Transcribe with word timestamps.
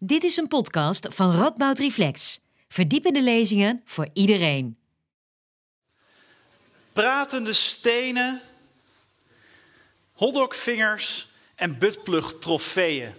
Dit 0.00 0.24
is 0.24 0.36
een 0.36 0.48
podcast 0.48 1.06
van 1.10 1.36
Radboud 1.36 1.78
Reflex. 1.78 2.40
Verdiepende 2.68 3.22
lezingen 3.22 3.82
voor 3.84 4.08
iedereen. 4.12 4.78
Pratende 6.92 7.52
stenen, 7.52 8.40
hotdogvingers 10.12 11.28
en 11.54 11.78
buttplug 11.78 12.38
trofeeën. 12.38 13.14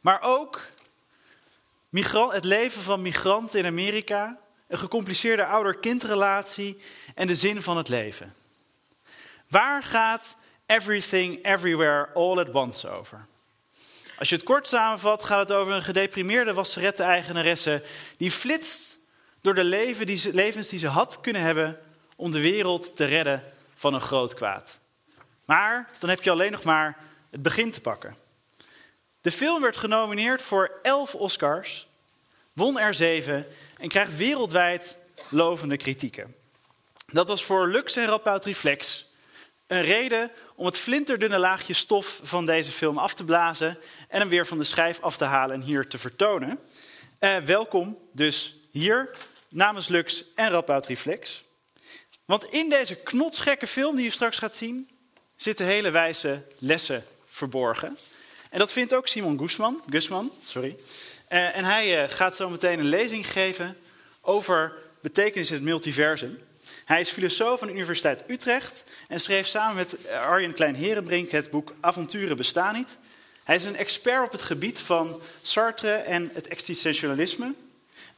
Maar 0.00 0.20
ook 0.22 0.60
het 1.90 2.44
leven 2.44 2.82
van 2.82 3.02
migranten 3.02 3.58
in 3.58 3.66
Amerika, 3.66 4.38
een 4.68 4.78
gecompliceerde 4.78 5.44
ouder-kindrelatie 5.44 6.76
en 7.14 7.26
de 7.26 7.34
zin 7.34 7.62
van 7.62 7.76
het 7.76 7.88
leven. 7.88 8.34
Waar 9.48 9.82
gaat 9.82 10.36
Everything 10.66 11.44
Everywhere 11.44 12.08
All 12.14 12.38
at 12.38 12.54
Once 12.54 12.90
over? 12.90 13.26
Als 14.18 14.28
je 14.28 14.34
het 14.34 14.44
kort 14.44 14.68
samenvat, 14.68 15.24
gaat 15.24 15.48
het 15.48 15.52
over 15.52 15.72
een 15.72 15.82
gedeprimeerde 15.82 16.52
wasserette-eigenaresse 16.52 17.82
die 18.16 18.30
flitst 18.30 18.98
door 19.40 19.54
de 19.54 19.64
leven 19.64 20.06
die 20.06 20.34
levens 20.34 20.68
die 20.68 20.78
ze 20.78 20.86
had 20.86 21.20
kunnen 21.20 21.42
hebben 21.42 21.78
om 22.16 22.30
de 22.30 22.40
wereld 22.40 22.96
te 22.96 23.04
redden 23.04 23.42
van 23.74 23.94
een 23.94 24.00
groot 24.00 24.34
kwaad. 24.34 24.80
Maar 25.44 25.88
dan 25.98 26.08
heb 26.08 26.22
je 26.22 26.30
alleen 26.30 26.52
nog 26.52 26.62
maar 26.62 26.96
het 27.30 27.42
begin 27.42 27.70
te 27.70 27.80
pakken. 27.80 28.16
De 29.20 29.32
film 29.32 29.62
werd 29.62 29.76
genomineerd 29.76 30.42
voor 30.42 30.70
11 30.82 31.14
Oscars, 31.14 31.86
won 32.52 32.78
er 32.78 32.94
7 32.94 33.46
en 33.78 33.88
krijgt 33.88 34.16
wereldwijd 34.16 34.96
lovende 35.28 35.76
kritieken. 35.76 36.34
Dat 37.06 37.28
was 37.28 37.44
voor 37.44 37.68
Lux 37.68 37.96
en 37.96 38.06
Radboud 38.06 38.44
Reflex 38.44 39.06
een 39.66 39.82
reden 39.82 40.30
om 40.58 40.66
het 40.66 40.78
flinterdunne 40.78 41.38
laagje 41.38 41.74
stof 41.74 42.20
van 42.22 42.46
deze 42.46 42.72
film 42.72 42.98
af 42.98 43.14
te 43.14 43.24
blazen 43.24 43.78
en 44.08 44.20
hem 44.20 44.28
weer 44.28 44.46
van 44.46 44.58
de 44.58 44.64
schijf 44.64 45.00
af 45.00 45.16
te 45.16 45.24
halen 45.24 45.54
en 45.54 45.62
hier 45.62 45.86
te 45.86 45.98
vertonen. 45.98 46.58
Uh, 47.20 47.36
welkom 47.36 47.98
dus 48.12 48.56
hier 48.70 49.10
namens 49.48 49.88
Lux 49.88 50.24
en 50.34 50.50
Radboud 50.50 50.86
Reflex. 50.86 51.42
Want 52.24 52.44
in 52.44 52.68
deze 52.68 52.94
knotsgekke 52.94 53.66
film 53.66 53.96
die 53.96 54.04
je 54.04 54.10
straks 54.10 54.38
gaat 54.38 54.56
zien, 54.56 54.90
zitten 55.36 55.66
hele 55.66 55.90
wijze 55.90 56.42
lessen 56.58 57.04
verborgen. 57.26 57.98
En 58.50 58.58
dat 58.58 58.72
vindt 58.72 58.94
ook 58.94 59.08
Simon 59.08 59.38
Guzman, 59.38 59.82
Guzman 59.90 60.32
sorry. 60.46 60.76
Uh, 61.28 61.56
en 61.56 61.64
hij 61.64 62.02
uh, 62.02 62.10
gaat 62.10 62.36
zo 62.36 62.50
meteen 62.50 62.78
een 62.78 62.84
lezing 62.84 63.30
geven 63.30 63.76
over 64.20 64.72
betekenis 65.00 65.48
in 65.48 65.54
het 65.54 65.64
multiversum. 65.64 66.38
Hij 66.88 67.00
is 67.00 67.10
filosoof 67.10 67.60
aan 67.60 67.66
de 67.66 67.74
Universiteit 67.74 68.24
Utrecht 68.26 68.84
en 69.08 69.20
schreef 69.20 69.46
samen 69.46 69.76
met 69.76 69.96
Arjen 70.08 70.54
Klein-Herenbrink 70.54 71.30
het 71.30 71.50
boek 71.50 71.74
Avonturen 71.80 72.36
bestaan 72.36 72.74
niet. 72.74 72.98
Hij 73.44 73.56
is 73.56 73.64
een 73.64 73.76
expert 73.76 74.24
op 74.24 74.32
het 74.32 74.42
gebied 74.42 74.78
van 74.78 75.22
Sartre 75.42 75.92
en 75.92 76.30
het 76.32 76.48
existentialisme. 76.48 77.44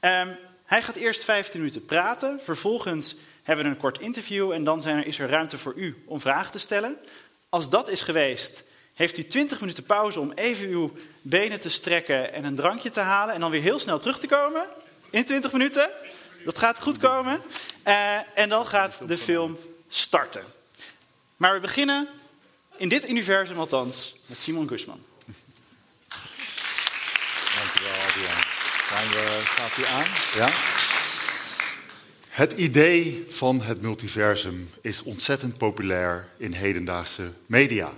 Um, 0.01 0.37
hij 0.65 0.83
gaat 0.83 0.97
eerst 0.97 1.25
15 1.25 1.61
minuten 1.61 1.85
praten, 1.85 2.41
vervolgens 2.43 3.17
hebben 3.43 3.65
we 3.65 3.71
een 3.71 3.77
kort 3.77 4.01
interview 4.01 4.53
en 4.53 4.65
dan 4.65 4.83
zijn 4.83 4.97
er, 4.97 5.07
is 5.07 5.19
er 5.19 5.29
ruimte 5.29 5.59
voor 5.59 5.75
u 5.77 6.03
om 6.07 6.21
vragen 6.21 6.53
te 6.53 6.59
stellen. 6.59 6.97
Als 7.49 7.71
dat 7.71 7.89
is 7.89 8.03
geweest, 8.03 8.65
heeft 8.95 9.17
u 9.17 9.27
20 9.27 9.61
minuten 9.61 9.85
pauze 9.85 10.21
om 10.21 10.33
even 10.33 10.69
uw 10.69 10.93
benen 11.23 11.61
te 11.61 11.71
strekken 11.71 12.33
en 12.33 12.45
een 12.45 12.57
drankje 12.57 12.91
te 12.91 13.01
halen 13.01 13.35
en 13.35 13.41
dan 13.41 13.51
weer 13.51 13.63
heel 13.63 13.79
snel 13.79 13.99
terug 13.99 14.19
te 14.19 14.27
komen 14.27 14.63
in 15.11 15.25
20 15.25 15.53
minuten. 15.53 15.91
Dat 16.45 16.59
gaat 16.59 16.81
goed 16.81 16.99
komen. 16.99 17.41
Uh, 17.87 18.39
en 18.39 18.49
dan 18.49 18.67
gaat 18.67 19.09
de 19.09 19.17
film 19.17 19.59
starten. 19.89 20.45
Maar 21.37 21.55
we 21.55 21.61
beginnen 21.61 22.09
in 22.77 22.89
dit 22.89 23.09
universum 23.09 23.59
althans 23.59 24.21
met 24.27 24.39
Simon 24.39 24.69
Guzman. 24.69 25.05
Dankjewel 27.55 28.01
Adriaan. 28.07 28.59
We, 28.91 29.41
staat 29.45 29.79
u 29.79 29.85
aan? 29.85 30.07
Ja? 30.35 30.51
Het 32.29 32.53
idee 32.53 33.27
van 33.29 33.63
het 33.63 33.83
multiversum 33.83 34.71
is 34.81 35.03
ontzettend 35.03 35.59
populair 35.59 36.29
in 36.37 36.53
hedendaagse 36.53 37.33
media. 37.47 37.93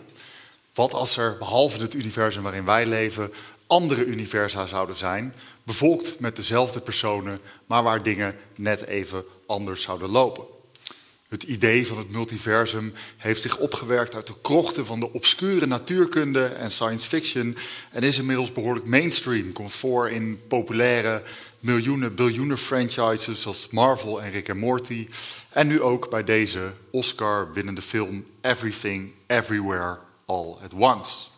Wat 0.75 0.93
als 0.93 1.17
er, 1.17 1.38
behalve 1.38 1.78
het 1.81 1.94
universum 1.94 2.43
waarin 2.43 2.65
wij 2.65 2.87
leven, 2.87 3.33
andere 3.72 4.05
universa 4.05 4.66
zouden 4.66 4.97
zijn, 4.97 5.34
bevolkt 5.62 6.21
met 6.21 6.37
dezelfde 6.37 6.81
personen, 6.81 7.41
maar 7.66 7.83
waar 7.83 8.03
dingen 8.03 8.37
net 8.55 8.87
even 8.87 9.25
anders 9.47 9.83
zouden 9.83 10.10
lopen. 10.10 10.44
Het 11.28 11.43
idee 11.43 11.87
van 11.87 11.99
het 11.99 12.11
multiversum 12.11 12.93
heeft 13.16 13.43
zich 13.43 13.59
opgewerkt 13.59 14.15
uit 14.15 14.27
de 14.27 14.41
krochten 14.43 14.87
van 14.87 15.00
de 15.00 15.12
obscure 15.12 15.66
natuurkunde 15.66 16.44
en 16.44 16.71
science 16.71 17.09
fiction 17.09 17.56
en 17.91 18.03
is 18.03 18.19
inmiddels 18.19 18.53
behoorlijk 18.53 18.87
mainstream. 18.87 19.53
Komt 19.53 19.72
voor 19.72 20.11
in 20.11 20.41
populaire 20.49 21.22
miljoenen, 21.59 22.15
biljoenen 22.15 22.59
franchises 22.59 23.41
zoals 23.41 23.69
Marvel 23.71 24.22
en 24.22 24.31
Rick 24.31 24.50
and 24.50 24.59
Morty. 24.59 25.09
En 25.49 25.66
nu 25.66 25.81
ook 25.81 26.11
bij 26.11 26.25
deze 26.25 26.72
Oscar-winnende 26.91 27.82
film 27.82 28.27
Everything, 28.41 29.12
Everywhere, 29.27 29.99
All 30.27 30.56
at 30.65 30.72
Once. 30.75 31.31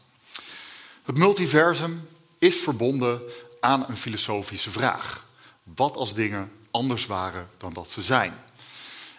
Het 1.05 1.17
multiversum 1.17 2.03
is 2.44 2.56
verbonden 2.56 3.22
aan 3.60 3.84
een 3.88 3.97
filosofische 3.97 4.71
vraag. 4.71 5.27
Wat 5.62 5.97
als 5.97 6.15
dingen 6.15 6.53
anders 6.71 7.06
waren 7.06 7.49
dan 7.56 7.72
dat 7.72 7.91
ze 7.91 8.03
zijn? 8.03 8.34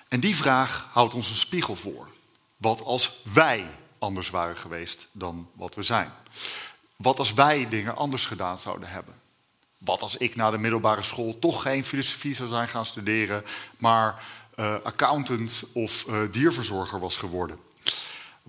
En 0.07 0.19
die 0.19 0.35
vraag 0.35 0.87
houdt 0.91 1.13
ons 1.13 1.29
een 1.29 1.35
spiegel 1.35 1.75
voor. 1.75 2.07
Wat 2.57 2.81
als 2.81 3.21
wij 3.33 3.67
anders 3.99 4.29
waren 4.29 4.57
geweest 4.57 5.07
dan 5.11 5.49
wat 5.53 5.75
we 5.75 5.83
zijn? 5.83 6.11
Wat 6.95 7.19
als 7.19 7.33
wij 7.33 7.69
dingen 7.69 7.95
anders 7.95 8.25
gedaan 8.25 8.59
zouden 8.59 8.89
hebben? 8.89 9.13
Wat 9.77 10.01
als 10.01 10.17
ik 10.17 10.35
na 10.35 10.51
de 10.51 10.57
middelbare 10.57 11.03
school 11.03 11.39
toch 11.39 11.61
geen 11.61 11.85
filosofie 11.85 12.35
zou 12.35 12.49
zijn 12.49 12.67
gaan 12.67 12.85
studeren, 12.85 13.43
maar 13.77 14.23
uh, 14.55 14.75
accountant 14.83 15.65
of 15.73 16.05
uh, 16.07 16.19
dierverzorger 16.31 16.99
was 16.99 17.17
geworden? 17.17 17.59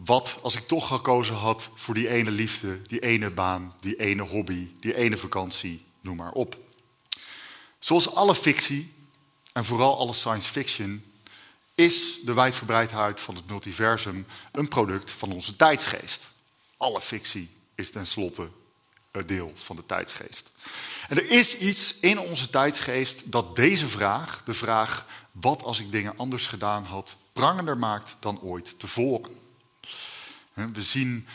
Wat 0.05 0.39
als 0.43 0.57
ik 0.57 0.67
toch 0.67 0.89
gekozen 0.89 1.35
had 1.35 1.69
voor 1.75 1.95
die 1.95 2.09
ene 2.09 2.31
liefde, 2.31 2.83
die 2.83 3.01
ene 3.01 3.31
baan, 3.31 3.75
die 3.81 3.97
ene 3.97 4.23
hobby, 4.23 4.71
die 4.81 4.95
ene 4.95 5.17
vakantie, 5.17 5.85
noem 6.01 6.17
maar 6.17 6.33
op. 6.33 6.57
Zoals 7.79 8.15
alle 8.15 8.35
fictie, 8.35 8.93
en 9.53 9.65
vooral 9.65 9.99
alle 9.99 10.13
science 10.13 10.49
fiction, 10.49 11.05
is 11.75 12.19
de 12.25 12.33
wijdverbreidheid 12.33 13.21
van 13.21 13.35
het 13.35 13.47
multiversum 13.47 14.27
een 14.53 14.69
product 14.69 15.11
van 15.11 15.33
onze 15.33 15.57
tijdsgeest. 15.57 16.31
Alle 16.77 17.01
fictie 17.01 17.51
is 17.75 17.91
tenslotte 17.91 18.49
een 19.11 19.27
deel 19.27 19.53
van 19.55 19.77
de 19.77 19.87
tijdsgeest. 19.87 20.53
En 21.09 21.17
er 21.17 21.31
is 21.31 21.59
iets 21.59 21.99
in 22.01 22.19
onze 22.19 22.51
tijdsgeest 22.51 23.33
dat 23.33 23.57
deze 23.57 23.87
vraag, 23.87 24.43
de 24.45 24.55
vraag 24.55 25.07
wat 25.33 25.63
als 25.63 25.81
ik 25.81 25.93
dingen 25.93 26.17
anders 26.17 26.47
gedaan 26.47 26.85
had, 26.85 27.17
prangender 27.33 27.79
maakt 27.79 28.17
dan 28.21 28.41
ooit 28.41 28.79
tevoren. 28.79 29.45
We 30.57 30.83
zien 30.83 31.27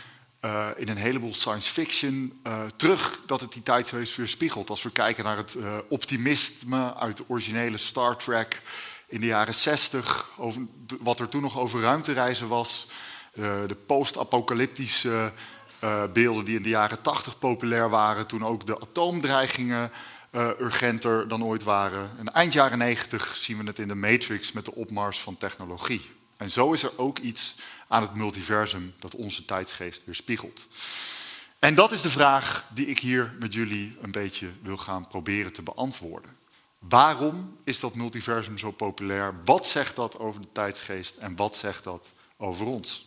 uh, 0.41 0.67
in 0.75 0.89
een 0.89 0.97
heleboel 0.97 1.33
science 1.33 1.71
fiction 1.71 2.39
uh, 2.47 2.61
terug 2.75 3.19
dat 3.25 3.41
het 3.41 3.53
die 3.53 3.63
tijdsgeest 3.63 4.15
weerspiegelt. 4.15 4.69
Als 4.69 4.83
we 4.83 4.91
kijken 4.91 5.23
naar 5.23 5.37
het 5.37 5.55
uh, 5.55 5.77
optimisme 5.89 6.95
uit 6.95 7.17
de 7.17 7.23
originele 7.27 7.77
Star 7.77 8.17
Trek 8.17 8.61
in 9.07 9.19
de 9.19 9.25
jaren 9.25 9.53
60, 9.53 10.29
over, 10.37 10.61
wat 10.99 11.19
er 11.19 11.29
toen 11.29 11.41
nog 11.41 11.59
over 11.59 11.81
ruimtereizen 11.81 12.47
was, 12.47 12.87
de 13.33 13.77
post-apocalyptische 13.85 15.31
beelden 16.13 16.45
die 16.45 16.55
in 16.55 16.63
de 16.63 16.69
jaren 16.69 17.01
80 17.01 17.39
populair 17.39 17.89
waren, 17.89 18.27
toen 18.27 18.45
ook 18.45 18.65
de 18.65 18.79
atoomdreigingen 18.79 19.91
urgenter 20.59 21.27
dan 21.27 21.43
ooit 21.43 21.63
waren. 21.63 22.09
En 22.17 22.33
eind 22.33 22.53
jaren 22.53 22.77
90 22.77 23.37
zien 23.37 23.57
we 23.57 23.63
het 23.63 23.79
in 23.79 23.87
de 23.87 23.95
Matrix 23.95 24.51
met 24.51 24.65
de 24.65 24.75
opmars 24.75 25.19
van 25.19 25.37
technologie. 25.37 26.20
En 26.41 26.49
zo 26.49 26.73
is 26.73 26.83
er 26.83 26.97
ook 26.97 27.19
iets 27.19 27.55
aan 27.87 28.01
het 28.01 28.15
multiversum 28.15 28.93
dat 28.99 29.15
onze 29.15 29.45
tijdsgeest 29.45 30.05
weerspiegelt. 30.05 30.67
En 31.59 31.75
dat 31.75 31.91
is 31.91 32.01
de 32.01 32.09
vraag 32.09 32.65
die 32.73 32.85
ik 32.85 32.99
hier 32.99 33.35
met 33.39 33.53
jullie 33.53 33.97
een 34.01 34.11
beetje 34.11 34.49
wil 34.61 34.77
gaan 34.77 35.07
proberen 35.07 35.53
te 35.53 35.61
beantwoorden. 35.61 36.37
Waarom 36.79 37.57
is 37.63 37.79
dat 37.79 37.95
multiversum 37.95 38.57
zo 38.57 38.71
populair? 38.71 39.35
Wat 39.45 39.67
zegt 39.67 39.95
dat 39.95 40.19
over 40.19 40.41
de 40.41 40.47
tijdsgeest 40.51 41.15
en 41.15 41.35
wat 41.35 41.55
zegt 41.55 41.83
dat 41.83 42.13
over 42.37 42.65
ons? 42.65 43.05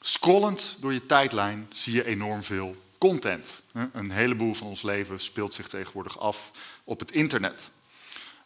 Scrollend 0.00 0.76
door 0.80 0.92
je 0.92 1.06
tijdlijn 1.06 1.68
zie 1.72 1.94
je 1.94 2.04
enorm 2.04 2.42
veel 2.42 2.76
content. 2.98 3.60
Een 3.92 4.10
heleboel 4.10 4.54
van 4.54 4.66
ons 4.66 4.82
leven 4.82 5.20
speelt 5.20 5.54
zich 5.54 5.68
tegenwoordig 5.68 6.18
af 6.18 6.50
op 6.84 7.00
het 7.00 7.12
internet. 7.12 7.70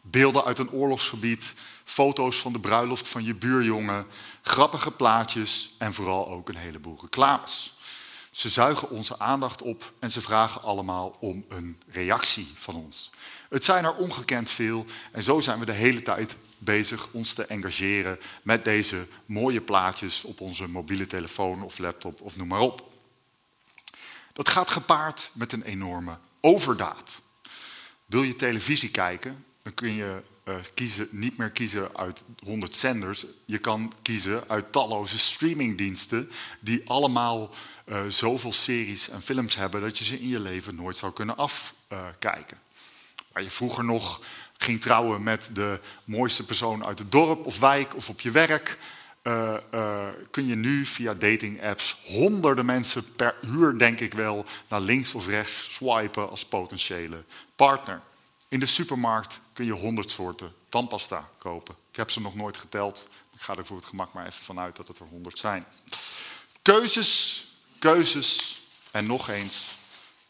Beelden 0.02 0.44
uit 0.44 0.58
een 0.58 0.70
oorlogsgebied, 0.70 1.54
foto's 1.90 2.38
van 2.40 2.52
de 2.52 2.60
bruiloft 2.60 3.08
van 3.08 3.24
je 3.24 3.34
buurjongen, 3.34 4.06
grappige 4.42 4.90
plaatjes 4.90 5.74
en 5.78 5.94
vooral 5.94 6.28
ook 6.28 6.48
een 6.48 6.56
heleboel 6.56 6.98
reclames. 7.00 7.74
Ze 8.30 8.48
zuigen 8.48 8.90
onze 8.90 9.18
aandacht 9.18 9.62
op 9.62 9.92
en 9.98 10.10
ze 10.10 10.20
vragen 10.20 10.62
allemaal 10.62 11.16
om 11.20 11.44
een 11.48 11.80
reactie 11.86 12.52
van 12.54 12.74
ons. 12.74 13.10
Het 13.48 13.64
zijn 13.64 13.84
er 13.84 13.94
ongekend 13.94 14.50
veel 14.50 14.86
en 15.12 15.22
zo 15.22 15.40
zijn 15.40 15.58
we 15.58 15.64
de 15.64 15.72
hele 15.72 16.02
tijd 16.02 16.36
bezig 16.58 17.08
ons 17.12 17.34
te 17.34 17.44
engageren 17.46 18.18
met 18.42 18.64
deze 18.64 19.06
mooie 19.26 19.60
plaatjes 19.60 20.24
op 20.24 20.40
onze 20.40 20.68
mobiele 20.68 21.06
telefoon 21.06 21.62
of 21.62 21.78
laptop 21.78 22.20
of 22.20 22.36
noem 22.36 22.48
maar 22.48 22.60
op. 22.60 22.92
Dat 24.32 24.48
gaat 24.48 24.70
gepaard 24.70 25.30
met 25.32 25.52
een 25.52 25.62
enorme 25.62 26.18
overdaad. 26.40 27.20
Wil 28.06 28.22
je 28.22 28.36
televisie 28.36 28.90
kijken, 28.90 29.44
dan 29.62 29.74
kun 29.74 29.92
je 29.92 30.22
uh, 30.44 30.54
kiezen, 30.74 31.08
niet 31.10 31.36
meer 31.36 31.50
kiezen 31.50 31.96
uit 31.96 32.22
100 32.44 32.74
zenders. 32.74 33.26
Je 33.44 33.58
kan 33.58 33.92
kiezen 34.02 34.44
uit 34.48 34.72
talloze 34.72 35.18
streamingdiensten 35.18 36.30
die 36.60 36.88
allemaal 36.88 37.50
uh, 37.84 38.00
zoveel 38.08 38.52
series 38.52 39.08
en 39.08 39.22
films 39.22 39.54
hebben 39.54 39.80
dat 39.80 39.98
je 39.98 40.04
ze 40.04 40.20
in 40.20 40.28
je 40.28 40.40
leven 40.40 40.74
nooit 40.74 40.96
zou 40.96 41.12
kunnen 41.12 41.36
afkijken. 41.36 42.58
Waar 43.32 43.42
je 43.42 43.50
vroeger 43.50 43.84
nog 43.84 44.20
ging 44.56 44.80
trouwen 44.80 45.22
met 45.22 45.50
de 45.52 45.80
mooiste 46.04 46.44
persoon 46.44 46.86
uit 46.86 46.98
het 46.98 47.12
dorp 47.12 47.46
of 47.46 47.58
wijk 47.58 47.96
of 47.96 48.08
op 48.08 48.20
je 48.20 48.30
werk, 48.30 48.78
uh, 49.22 49.56
kun 50.30 50.46
je 50.46 50.54
nu 50.54 50.86
via 50.86 51.14
dating 51.14 51.62
apps 51.62 52.02
honderden 52.04 52.66
mensen 52.66 53.12
per 53.14 53.34
uur, 53.42 53.78
denk 53.78 54.00
ik 54.00 54.14
wel, 54.14 54.44
naar 54.68 54.80
links 54.80 55.14
of 55.14 55.26
rechts 55.26 55.74
swipen 55.74 56.30
als 56.30 56.46
potentiële 56.46 57.24
partner. 57.56 58.00
In 58.50 58.60
de 58.60 58.66
supermarkt 58.66 59.40
kun 59.52 59.64
je 59.64 59.72
honderd 59.72 60.10
soorten 60.10 60.52
tandpasta 60.68 61.30
kopen. 61.38 61.74
Ik 61.90 61.96
heb 61.96 62.10
ze 62.10 62.20
nog 62.20 62.34
nooit 62.34 62.58
geteld. 62.58 63.08
Ik 63.34 63.40
ga 63.40 63.56
er 63.56 63.66
voor 63.66 63.76
het 63.76 63.86
gemak 63.86 64.12
maar 64.12 64.26
even 64.26 64.44
vanuit 64.44 64.76
dat 64.76 64.88
het 64.88 64.98
er 64.98 65.06
honderd 65.06 65.38
zijn. 65.38 65.64
Keuzes, 66.62 67.46
keuzes 67.78 68.62
en 68.90 69.06
nog 69.06 69.28
eens 69.28 69.78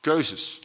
keuzes. 0.01 0.61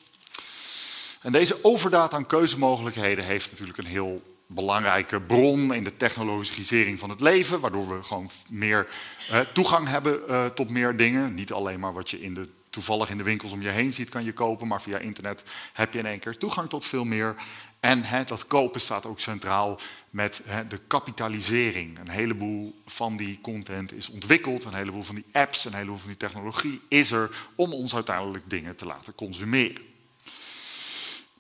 En 1.22 1.32
deze 1.32 1.64
overdaad 1.64 2.14
aan 2.14 2.26
keuzemogelijkheden 2.26 3.26
heeft 3.26 3.52
natuurlijk 3.52 3.78
een 3.78 3.86
heel 3.86 4.22
belangrijke 4.48 5.22
bron 5.22 5.74
in 5.74 5.84
de 5.84 5.98
technologisering 5.98 7.00
van 7.00 7.10
het 7.10 7.20
leven, 7.20 7.60
waardoor 7.60 7.88
we 7.88 8.04
gewoon 8.04 8.30
meer 8.50 8.90
eh, 9.30 9.40
toegang 9.40 9.88
hebben 9.88 10.22
uh, 10.30 10.46
tot 10.46 10.70
meer 10.70 10.98
dingen. 10.98 11.34
Niet 11.34 11.52
alleen 11.52 11.80
maar 11.80 11.94
wat 11.94 12.10
je 12.10 12.22
in 12.22 12.34
de, 12.34 12.50
toevallig 12.76 13.10
in 13.10 13.18
de 13.18 13.24
winkels 13.24 13.52
om 13.52 13.62
je 13.62 13.70
heen 13.70 13.94
ziet 13.94 14.10
kan 14.10 14.24
je 14.24 14.34
kopen, 14.34 14.68
maar 14.68 14.82
via 14.82 14.98
internet 14.98 15.44
heb 15.74 15.94
je 15.94 16.00
in 16.00 16.06
één 16.06 16.20
keer 16.20 16.38
toegang 16.38 16.70
tot 16.70 16.86
veel 16.86 17.06
meer. 17.06 17.36
En 17.80 18.06
dat 18.28 18.48
kopen 18.48 18.82
staat 18.82 19.06
ook 19.06 19.20
centraal 19.20 19.80
met 20.10 20.42
de 20.68 20.80
kapitalisering. 20.88 22.00
Een 22.00 22.10
heleboel 22.10 22.82
van 22.86 23.18
die 23.18 23.40
content 23.42 23.94
is 23.94 24.10
ontwikkeld, 24.10 24.64
een 24.64 24.76
heleboel 24.76 25.04
van 25.04 25.16
die 25.16 25.26
apps, 25.32 25.66
een 25.66 25.74
heleboel 25.74 25.98
van 25.98 26.08
die 26.08 26.18
technologie 26.18 26.82
is 26.88 27.12
er 27.12 27.30
om 27.56 27.74
ons 27.74 27.96
uiteindelijk 27.96 28.50
dingen 28.50 28.76
te 28.76 28.86
laten 28.86 29.16
consumeren. 29.16 29.84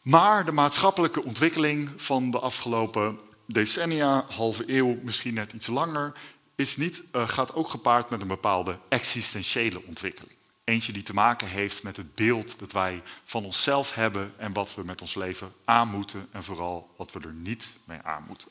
Maar 0.01 0.45
de 0.45 0.51
maatschappelijke 0.51 1.23
ontwikkeling 1.23 1.89
van 1.95 2.31
de 2.31 2.39
afgelopen 2.39 3.19
decennia, 3.45 4.25
halve 4.29 4.63
eeuw, 4.67 4.99
misschien 5.03 5.33
net 5.33 5.53
iets 5.53 5.67
langer, 5.67 6.13
is 6.55 6.77
niet, 6.77 7.03
uh, 7.11 7.27
gaat 7.27 7.55
ook 7.55 7.69
gepaard 7.69 8.09
met 8.09 8.21
een 8.21 8.27
bepaalde 8.27 8.79
existentiële 8.89 9.81
ontwikkeling. 9.85 10.37
Eentje 10.65 10.91
die 10.91 11.03
te 11.03 11.13
maken 11.13 11.47
heeft 11.47 11.83
met 11.83 11.97
het 11.97 12.15
beeld 12.15 12.59
dat 12.59 12.71
wij 12.71 13.03
van 13.23 13.45
onszelf 13.45 13.93
hebben 13.93 14.33
en 14.37 14.53
wat 14.53 14.75
we 14.75 14.83
met 14.83 15.01
ons 15.01 15.15
leven 15.15 15.53
aan 15.65 15.87
moeten 15.87 16.27
en 16.31 16.43
vooral 16.43 16.93
wat 16.97 17.11
we 17.11 17.19
er 17.19 17.33
niet 17.33 17.73
mee 17.83 17.99
aan 18.03 18.23
moeten. 18.27 18.47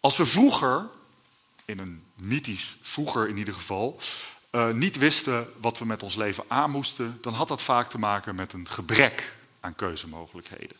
Als 0.00 0.16
we 0.16 0.26
vroeger, 0.26 0.88
in 1.64 1.78
een 1.78 2.02
mythisch 2.14 2.76
vroeger 2.82 3.28
in 3.28 3.36
ieder 3.36 3.54
geval, 3.54 4.00
uh, 4.50 4.70
niet 4.70 4.98
wisten 4.98 5.52
wat 5.60 5.78
we 5.78 5.84
met 5.84 6.02
ons 6.02 6.14
leven 6.14 6.44
aan 6.48 6.70
moesten, 6.70 7.18
dan 7.20 7.32
had 7.32 7.48
dat 7.48 7.62
vaak 7.62 7.90
te 7.90 7.98
maken 7.98 8.34
met 8.34 8.52
een 8.52 8.68
gebrek 8.68 9.36
aan 9.60 9.74
keuzemogelijkheden. 9.74 10.76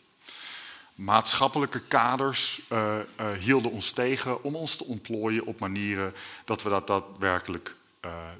Maatschappelijke 0.95 1.79
kaders 1.79 2.61
uh, 2.71 2.95
uh, 3.19 3.31
hielden 3.31 3.71
ons 3.71 3.91
tegen 3.91 4.43
om 4.43 4.55
ons 4.55 4.75
te 4.75 4.85
ontplooien 4.85 5.45
op 5.45 5.59
manieren 5.59 6.13
dat 6.45 6.63
we 6.63 6.69
dat 6.69 6.87
daadwerkelijk 6.87 7.75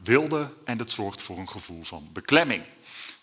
wilden. 0.04 0.54
En 0.64 0.78
dat 0.78 0.92
zorgt 0.92 1.22
voor 1.22 1.38
een 1.38 1.50
gevoel 1.50 1.84
van 1.84 2.10
beklemming. 2.14 2.64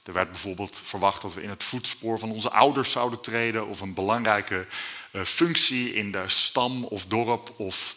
Er 0.03 0.13
werd 0.13 0.31
bijvoorbeeld 0.31 0.81
verwacht 0.85 1.23
dat 1.23 1.35
we 1.35 1.43
in 1.43 1.49
het 1.49 1.63
voetspoor 1.63 2.19
van 2.19 2.31
onze 2.31 2.51
ouders 2.51 2.91
zouden 2.91 3.21
treden 3.21 3.67
of 3.67 3.81
een 3.81 3.95
belangrijke 3.95 4.67
functie 5.13 5.95
in 5.95 6.13
de 6.13 6.25
stam 6.27 6.85
of 6.85 7.07
dorp 7.07 7.53
of 7.57 7.97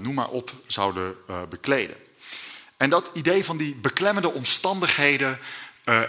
noem 0.00 0.14
maar 0.14 0.28
op 0.28 0.52
zouden 0.66 1.16
bekleden. 1.48 1.96
En 2.76 2.90
dat 2.90 3.10
idee 3.12 3.44
van 3.44 3.56
die 3.56 3.74
beklemmende 3.74 4.32
omstandigheden 4.32 5.38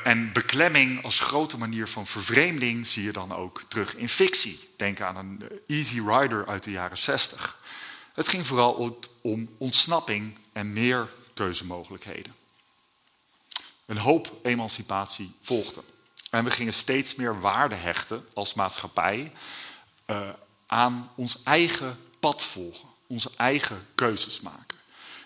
en 0.03 0.31
beklemming 0.33 1.03
als 1.03 1.19
grote 1.19 1.57
manier 1.57 1.88
van 1.88 2.07
vervreemding 2.07 2.88
zie 2.88 3.03
je 3.03 3.12
dan 3.12 3.35
ook 3.35 3.62
terug 3.67 3.95
in 3.95 4.09
fictie. 4.09 4.59
Denk 4.77 5.01
aan 5.01 5.17
een 5.17 5.41
eh, 5.41 5.77
Easy 5.77 6.01
Rider 6.07 6.47
uit 6.47 6.63
de 6.63 6.71
jaren 6.71 6.97
60. 6.97 7.59
Het 8.13 8.27
ging 8.27 8.45
vooral 8.45 8.97
om 9.21 9.50
ontsnapping 9.57 10.35
en 10.53 10.73
meer 10.73 11.07
keuzemogelijkheden. 11.35 12.35
Een 13.85 13.97
hoop 13.97 14.31
emancipatie 14.43 15.35
volgde. 15.41 15.83
En 16.29 16.43
we 16.43 16.51
gingen 16.51 16.73
steeds 16.73 17.15
meer 17.15 17.39
waarde 17.39 17.75
hechten 17.75 18.27
als 18.33 18.53
maatschappij 18.53 19.31
uh, 20.07 20.29
aan 20.67 21.11
ons 21.15 21.43
eigen 21.43 21.99
pad 22.19 22.43
volgen, 22.43 22.89
onze 23.07 23.31
eigen 23.37 23.87
keuzes 23.95 24.41
maken. 24.41 24.77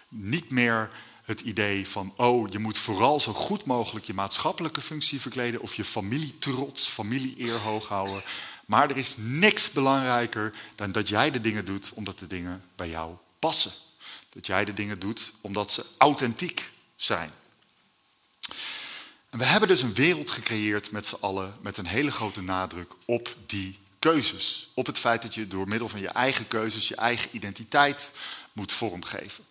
Niet 0.07 0.49
meer 0.49 0.89
het 1.23 1.41
idee 1.41 1.87
van, 1.87 2.13
oh, 2.15 2.51
je 2.51 2.59
moet 2.59 2.77
vooral 2.77 3.19
zo 3.19 3.33
goed 3.33 3.65
mogelijk 3.65 4.05
je 4.05 4.13
maatschappelijke 4.13 4.81
functie 4.81 5.21
verkleden 5.21 5.61
of 5.61 5.75
je 5.75 5.85
familietrots, 5.85 6.87
familie-eer 6.87 7.57
hoog 7.57 7.87
houden. 7.87 8.23
Maar 8.65 8.89
er 8.89 8.97
is 8.97 9.13
niks 9.17 9.71
belangrijker 9.71 10.53
dan 10.75 10.91
dat 10.91 11.09
jij 11.09 11.31
de 11.31 11.41
dingen 11.41 11.65
doet 11.65 11.91
omdat 11.93 12.19
de 12.19 12.27
dingen 12.27 12.63
bij 12.75 12.89
jou 12.89 13.15
passen. 13.39 13.71
Dat 14.29 14.45
jij 14.45 14.65
de 14.65 14.73
dingen 14.73 14.99
doet 14.99 15.33
omdat 15.41 15.71
ze 15.71 15.85
authentiek 15.97 16.69
zijn. 16.95 17.31
En 19.29 19.39
we 19.39 19.45
hebben 19.45 19.69
dus 19.69 19.81
een 19.81 19.93
wereld 19.93 20.29
gecreëerd 20.29 20.91
met 20.91 21.05
z'n 21.05 21.17
allen 21.19 21.55
met 21.61 21.77
een 21.77 21.85
hele 21.85 22.11
grote 22.11 22.41
nadruk 22.41 22.91
op 23.05 23.35
die 23.45 23.79
keuzes. 23.99 24.69
Op 24.73 24.85
het 24.85 24.97
feit 24.97 25.21
dat 25.21 25.35
je 25.35 25.47
door 25.47 25.67
middel 25.67 25.89
van 25.89 25.99
je 25.99 26.07
eigen 26.07 26.47
keuzes 26.47 26.87
je 26.87 26.95
eigen 26.95 27.35
identiteit 27.35 28.11
moet 28.53 28.71
vormgeven. 28.71 29.43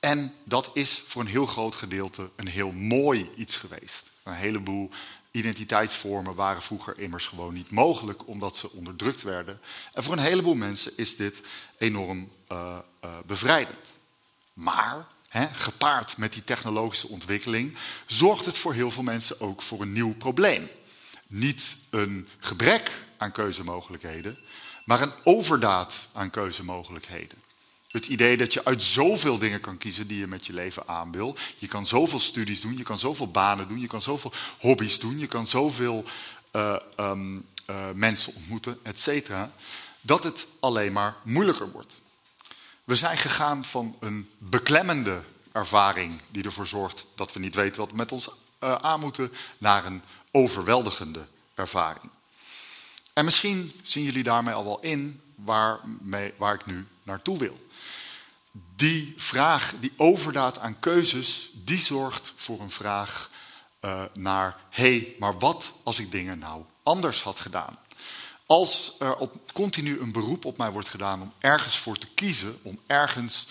En 0.00 0.34
dat 0.44 0.70
is 0.74 1.02
voor 1.06 1.22
een 1.22 1.28
heel 1.28 1.46
groot 1.46 1.74
gedeelte 1.74 2.30
een 2.36 2.46
heel 2.46 2.70
mooi 2.70 3.30
iets 3.36 3.56
geweest. 3.56 4.10
Een 4.22 4.32
heleboel 4.32 4.90
identiteitsvormen 5.36 6.34
waren 6.34 6.62
vroeger 6.62 6.98
immers 6.98 7.26
gewoon 7.26 7.54
niet 7.54 7.70
mogelijk 7.70 8.28
omdat 8.28 8.56
ze 8.56 8.70
onderdrukt 8.70 9.22
werden. 9.22 9.60
En 9.92 10.02
voor 10.02 10.12
een 10.12 10.18
heleboel 10.18 10.54
mensen 10.54 10.92
is 10.96 11.16
dit 11.16 11.40
enorm 11.78 12.30
uh, 12.52 12.78
uh, 13.04 13.10
bevrijdend. 13.26 13.94
Maar 14.52 15.06
gepaard 15.52 16.16
met 16.16 16.32
die 16.32 16.44
technologische 16.44 17.08
ontwikkeling 17.08 17.76
zorgt 18.06 18.46
het 18.46 18.58
voor 18.58 18.74
heel 18.74 18.90
veel 18.90 19.02
mensen 19.02 19.40
ook 19.40 19.62
voor 19.62 19.80
een 19.80 19.92
nieuw 19.92 20.14
probleem. 20.14 20.68
Niet 21.26 21.76
een 21.90 22.28
gebrek 22.38 22.90
aan 23.16 23.32
keuzemogelijkheden, 23.32 24.38
maar 24.84 25.02
een 25.02 25.12
overdaad 25.24 26.08
aan 26.12 26.30
keuzemogelijkheden. 26.30 27.38
Het 27.96 28.06
idee 28.06 28.36
dat 28.36 28.52
je 28.52 28.64
uit 28.64 28.82
zoveel 28.82 29.38
dingen 29.38 29.60
kan 29.60 29.78
kiezen 29.78 30.06
die 30.06 30.18
je 30.18 30.26
met 30.26 30.46
je 30.46 30.52
leven 30.52 30.88
aan 30.88 31.12
wil. 31.12 31.36
Je 31.58 31.66
kan 31.66 31.86
zoveel 31.86 32.20
studies 32.20 32.60
doen, 32.60 32.76
je 32.76 32.82
kan 32.82 32.98
zoveel 32.98 33.30
banen 33.30 33.68
doen, 33.68 33.80
je 33.80 33.86
kan 33.86 34.02
zoveel 34.02 34.32
hobby's 34.58 34.98
doen, 34.98 35.18
je 35.18 35.26
kan 35.26 35.46
zoveel 35.46 36.04
uh, 36.52 36.76
um, 37.00 37.46
uh, 37.70 37.76
mensen 37.94 38.34
ontmoeten, 38.34 38.78
et 38.82 38.98
cetera. 38.98 39.52
Dat 40.00 40.24
het 40.24 40.46
alleen 40.60 40.92
maar 40.92 41.16
moeilijker 41.22 41.70
wordt. 41.70 42.02
We 42.84 42.94
zijn 42.94 43.18
gegaan 43.18 43.64
van 43.64 43.96
een 44.00 44.30
beklemmende 44.38 45.22
ervaring 45.52 46.20
die 46.30 46.44
ervoor 46.44 46.66
zorgt 46.66 47.06
dat 47.14 47.32
we 47.32 47.40
niet 47.40 47.54
weten 47.54 47.80
wat 47.80 47.90
we 47.90 47.96
met 47.96 48.12
ons 48.12 48.28
uh, 48.28 48.74
aan 48.74 49.00
moeten, 49.00 49.32
naar 49.58 49.86
een 49.86 50.02
overweldigende 50.30 51.26
ervaring. 51.54 52.10
En 53.12 53.24
misschien 53.24 53.72
zien 53.82 54.04
jullie 54.04 54.22
daarmee 54.22 54.54
al 54.54 54.64
wel 54.64 54.80
in 54.80 55.20
waar, 55.36 55.78
mee, 56.00 56.32
waar 56.36 56.54
ik 56.54 56.66
nu 56.66 56.86
naartoe 57.02 57.38
wil 57.38 57.66
die 58.76 59.14
vraag, 59.16 59.74
die 59.80 59.92
overdaad 59.96 60.58
aan 60.58 60.80
keuzes, 60.80 61.50
die 61.52 61.80
zorgt 61.80 62.32
voor 62.36 62.60
een 62.60 62.70
vraag 62.70 63.30
uh, 63.80 64.02
naar, 64.14 64.56
hé, 64.70 64.82
hey, 64.82 65.14
maar 65.18 65.38
wat 65.38 65.72
als 65.82 65.98
ik 65.98 66.10
dingen 66.10 66.38
nou 66.38 66.62
anders 66.82 67.22
had 67.22 67.40
gedaan? 67.40 67.78
Als 68.46 68.94
er 68.98 69.16
op, 69.16 69.52
continu 69.52 70.00
een 70.00 70.12
beroep 70.12 70.44
op 70.44 70.56
mij 70.58 70.70
wordt 70.70 70.88
gedaan 70.88 71.22
om 71.22 71.32
ergens 71.38 71.76
voor 71.76 71.98
te 71.98 72.06
kiezen, 72.14 72.58
om 72.62 72.78
ergens 72.86 73.46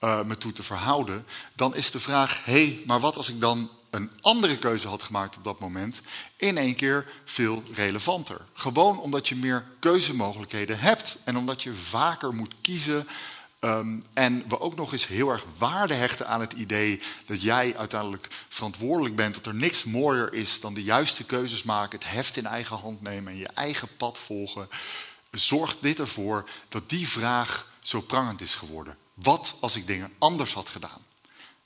uh, 0.00 0.22
me 0.22 0.38
toe 0.38 0.52
te 0.52 0.62
verhouden, 0.62 1.26
dan 1.52 1.74
is 1.74 1.90
de 1.90 2.00
vraag, 2.00 2.44
hé, 2.44 2.52
hey, 2.52 2.82
maar 2.86 3.00
wat 3.00 3.16
als 3.16 3.28
ik 3.28 3.40
dan 3.40 3.70
een 3.90 4.10
andere 4.20 4.58
keuze 4.58 4.88
had 4.88 5.02
gemaakt 5.02 5.36
op 5.36 5.44
dat 5.44 5.60
moment, 5.60 6.00
in 6.36 6.58
één 6.58 6.74
keer 6.74 7.12
veel 7.24 7.62
relevanter. 7.74 8.40
Gewoon 8.52 9.00
omdat 9.00 9.28
je 9.28 9.36
meer 9.36 9.64
keuzemogelijkheden 9.78 10.78
hebt 10.78 11.16
en 11.24 11.36
omdat 11.36 11.62
je 11.62 11.74
vaker 11.74 12.34
moet 12.34 12.54
kiezen 12.60 13.06
Um, 13.60 14.04
en 14.12 14.48
we 14.48 14.60
ook 14.60 14.76
nog 14.76 14.92
eens 14.92 15.06
heel 15.06 15.30
erg 15.30 15.44
waarde 15.58 15.94
hechten 15.94 16.28
aan 16.28 16.40
het 16.40 16.52
idee 16.52 17.02
dat 17.26 17.42
jij 17.42 17.76
uiteindelijk 17.76 18.28
verantwoordelijk 18.48 19.16
bent, 19.16 19.34
dat 19.34 19.46
er 19.46 19.54
niks 19.54 19.84
mooier 19.84 20.32
is 20.32 20.60
dan 20.60 20.74
de 20.74 20.82
juiste 20.82 21.24
keuzes 21.24 21.62
maken, 21.62 21.98
het 21.98 22.08
heft 22.08 22.36
in 22.36 22.46
eigen 22.46 22.76
hand 22.76 23.02
nemen 23.02 23.32
en 23.32 23.38
je 23.38 23.48
eigen 23.54 23.88
pad 23.96 24.18
volgen, 24.18 24.68
zorgt 25.30 25.76
dit 25.80 25.98
ervoor 25.98 26.48
dat 26.68 26.88
die 26.88 27.08
vraag 27.08 27.72
zo 27.82 28.00
prangend 28.00 28.40
is 28.40 28.54
geworden. 28.54 28.96
Wat 29.14 29.54
als 29.60 29.76
ik 29.76 29.86
dingen 29.86 30.12
anders 30.18 30.52
had 30.52 30.68
gedaan? 30.68 31.02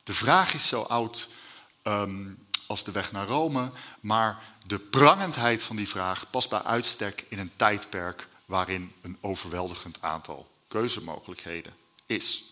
De 0.04 0.12
vraag 0.12 0.54
is 0.54 0.68
zo 0.68 0.82
oud 0.82 1.28
um, 1.82 2.46
als 2.66 2.84
de 2.84 2.92
weg 2.92 3.12
naar 3.12 3.26
Rome, 3.26 3.70
maar 4.00 4.42
de 4.66 4.78
prangendheid 4.78 5.62
van 5.62 5.76
die 5.76 5.88
vraag 5.88 6.30
past 6.30 6.50
bij 6.50 6.62
uitstek 6.62 7.24
in 7.28 7.38
een 7.38 7.52
tijdperk 7.56 8.28
waarin 8.46 8.92
een 9.00 9.18
overweldigend 9.20 10.02
aantal 10.02 10.50
keuzemogelijkheden 10.68 11.74
is. 12.06 12.44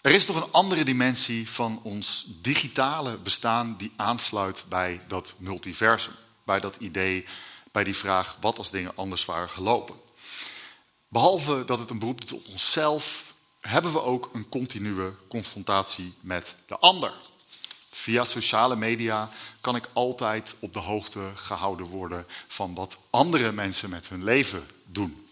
Er 0.00 0.10
is 0.10 0.26
nog 0.26 0.36
een 0.36 0.52
andere 0.52 0.84
dimensie 0.84 1.50
van 1.50 1.80
ons 1.82 2.26
digitale 2.42 3.16
bestaan 3.16 3.76
die 3.76 3.92
aansluit 3.96 4.64
bij 4.68 5.00
dat 5.08 5.34
multiversum, 5.38 6.12
bij 6.44 6.60
dat 6.60 6.76
idee, 6.76 7.26
bij 7.72 7.84
die 7.84 7.96
vraag 7.96 8.36
wat 8.40 8.58
als 8.58 8.70
dingen 8.70 8.92
anders 8.96 9.24
waren 9.24 9.48
gelopen. 9.48 9.94
Behalve 11.08 11.64
dat 11.64 11.78
het 11.78 11.90
een 11.90 11.98
beroep 11.98 12.20
doet 12.20 12.32
op 12.32 12.46
onszelf, 12.46 13.27
hebben 13.68 13.92
we 13.92 14.02
ook 14.02 14.30
een 14.32 14.48
continue 14.48 15.12
confrontatie 15.28 16.14
met 16.20 16.54
de 16.66 16.78
ander. 16.78 17.12
Via 17.90 18.24
sociale 18.24 18.76
media 18.76 19.30
kan 19.60 19.76
ik 19.76 19.88
altijd 19.92 20.54
op 20.60 20.72
de 20.72 20.78
hoogte 20.78 21.20
gehouden 21.34 21.86
worden 21.86 22.26
van 22.46 22.74
wat 22.74 22.98
andere 23.10 23.52
mensen 23.52 23.90
met 23.90 24.08
hun 24.08 24.24
leven 24.24 24.66
doen. 24.84 25.28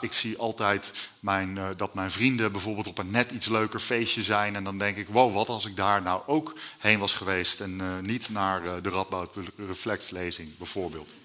Ik 0.00 0.12
zie 0.12 0.38
altijd 0.38 0.92
mijn, 1.20 1.56
uh, 1.56 1.68
dat 1.76 1.94
mijn 1.94 2.10
vrienden 2.10 2.52
bijvoorbeeld 2.52 2.86
op 2.86 2.98
een 2.98 3.10
net 3.10 3.30
iets 3.30 3.46
leuker 3.46 3.80
feestje 3.80 4.22
zijn. 4.22 4.56
En 4.56 4.64
dan 4.64 4.78
denk 4.78 4.96
ik, 4.96 5.08
wow, 5.08 5.34
wat 5.34 5.48
als 5.48 5.66
ik 5.66 5.76
daar 5.76 6.02
nou 6.02 6.22
ook 6.26 6.58
heen 6.78 6.98
was 6.98 7.12
geweest. 7.12 7.60
En 7.60 7.78
uh, 7.80 7.98
niet 8.00 8.28
naar 8.28 8.64
uh, 8.64 8.72
de 8.82 8.88
Radboud 8.88 9.34
reflexlezing 9.56 10.56
bijvoorbeeld. 10.58 11.16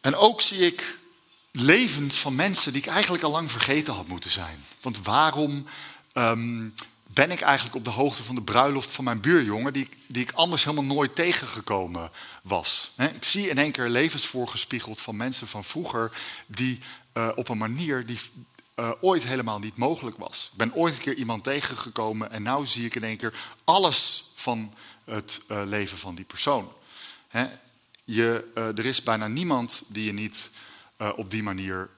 En 0.00 0.14
ook 0.14 0.40
zie 0.40 0.66
ik 0.66 0.98
levens 1.60 2.18
van 2.18 2.34
mensen 2.34 2.72
die 2.72 2.82
ik 2.82 2.88
eigenlijk 2.88 3.22
al 3.22 3.30
lang 3.30 3.50
vergeten 3.50 3.94
had 3.94 4.08
moeten 4.08 4.30
zijn. 4.30 4.64
Want 4.80 5.02
waarom 5.02 5.66
um, 6.12 6.74
ben 7.06 7.30
ik 7.30 7.40
eigenlijk 7.40 7.76
op 7.76 7.84
de 7.84 7.90
hoogte 7.90 8.22
van 8.22 8.34
de 8.34 8.42
bruiloft 8.42 8.90
van 8.90 9.04
mijn 9.04 9.20
buurjongen, 9.20 9.72
die, 9.72 9.88
die 10.06 10.22
ik 10.22 10.32
anders 10.32 10.64
helemaal 10.64 10.94
nooit 10.94 11.14
tegengekomen 11.14 12.10
was. 12.42 12.92
Ik 12.96 13.24
zie 13.24 13.48
in 13.48 13.58
één 13.58 13.72
keer 13.72 13.88
levens 13.88 14.26
voorgespiegeld 14.26 15.00
van 15.00 15.16
mensen 15.16 15.46
van 15.46 15.64
vroeger, 15.64 16.12
die 16.46 16.80
uh, 17.14 17.28
op 17.34 17.48
een 17.48 17.58
manier 17.58 18.06
die 18.06 18.18
uh, 18.76 18.90
ooit 19.00 19.24
helemaal 19.24 19.58
niet 19.58 19.76
mogelijk 19.76 20.16
was. 20.16 20.48
Ik 20.52 20.58
ben 20.58 20.74
ooit 20.74 20.94
een 20.94 21.00
keer 21.00 21.14
iemand 21.14 21.44
tegengekomen 21.44 22.30
en 22.30 22.42
nu 22.42 22.66
zie 22.66 22.86
ik 22.86 22.94
in 22.94 23.04
één 23.04 23.16
keer 23.16 23.34
alles 23.64 24.24
van 24.34 24.74
het 25.04 25.40
uh, 25.50 25.62
leven 25.64 25.98
van 25.98 26.14
die 26.14 26.24
persoon. 26.24 26.72
Je, 28.04 28.44
er 28.54 28.86
is 28.86 29.02
bijna 29.02 29.26
niemand 29.26 29.82
die 29.88 30.04
je 30.04 30.12
niet 30.12 30.50
op 31.16 31.30
die 31.30 31.42
manier 31.42 31.88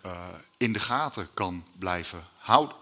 in 0.57 0.73
de 0.73 0.79
gaten 0.79 1.29
kan 1.35 1.67
blijven 1.79 2.27
houden. 2.37 2.77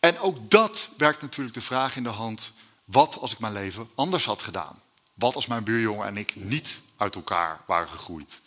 En 0.00 0.18
ook 0.18 0.50
dat 0.50 0.90
werkt 0.96 1.22
natuurlijk 1.22 1.54
de 1.54 1.60
vraag 1.60 1.96
in 1.96 2.02
de 2.02 2.08
hand: 2.08 2.52
wat 2.84 3.18
als 3.20 3.32
ik 3.32 3.38
mijn 3.38 3.52
leven 3.52 3.90
anders 3.94 4.24
had 4.24 4.42
gedaan? 4.42 4.80
Wat 5.14 5.34
als 5.34 5.46
mijn 5.46 5.64
buurjongen 5.64 6.06
en 6.06 6.16
ik 6.16 6.36
niet 6.36 6.80
uit 6.96 7.14
elkaar 7.14 7.60
waren 7.66 7.88
gegroeid? 7.88 8.40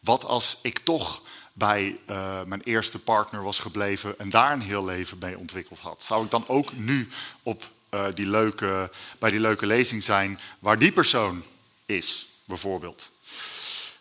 Wat 0.00 0.24
als 0.24 0.58
ik 0.62 0.78
toch 0.78 1.22
bij 1.52 1.98
uh, 2.10 2.42
mijn 2.42 2.62
eerste 2.62 2.98
partner 2.98 3.42
was 3.42 3.58
gebleven 3.58 4.18
en 4.18 4.30
daar 4.30 4.52
een 4.52 4.60
heel 4.60 4.84
leven 4.84 5.18
mee 5.18 5.38
ontwikkeld 5.38 5.78
had? 5.78 6.02
Zou 6.02 6.24
ik 6.24 6.30
dan 6.30 6.48
ook 6.48 6.72
nu 6.72 7.08
op, 7.42 7.70
die 8.14 8.30
leuke, 8.30 8.90
bij 9.18 9.30
die 9.30 9.40
leuke 9.40 9.66
lezing 9.66 10.02
zijn 10.02 10.40
waar 10.58 10.78
die 10.78 10.92
persoon 10.92 11.42
is, 11.86 12.26
bijvoorbeeld? 12.44 13.10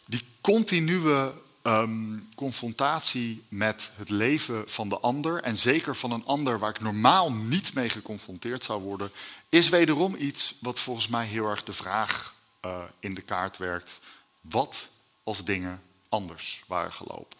Die 0.05 0.27
continue 0.41 1.31
um, 1.67 2.29
confrontatie 2.35 3.43
met 3.47 3.91
het 3.95 4.09
leven 4.09 4.63
van 4.65 4.89
de 4.89 4.99
ander, 4.99 5.41
en 5.41 5.57
zeker 5.57 5.95
van 5.95 6.11
een 6.11 6.25
ander 6.25 6.59
waar 6.59 6.69
ik 6.69 6.81
normaal 6.81 7.31
niet 7.31 7.73
mee 7.73 7.89
geconfronteerd 7.89 8.63
zou 8.63 8.81
worden, 8.81 9.11
is 9.49 9.69
wederom 9.69 10.15
iets 10.15 10.55
wat 10.59 10.79
volgens 10.79 11.07
mij 11.07 11.25
heel 11.25 11.49
erg 11.49 11.63
de 11.63 11.73
vraag 11.73 12.33
uh, 12.65 12.77
in 12.99 13.13
de 13.13 13.21
kaart 13.21 13.57
werkt. 13.57 13.99
Wat 14.41 14.89
als 15.23 15.43
dingen 15.43 15.81
anders 16.09 16.63
waren 16.67 16.93
gelopen? 16.93 17.37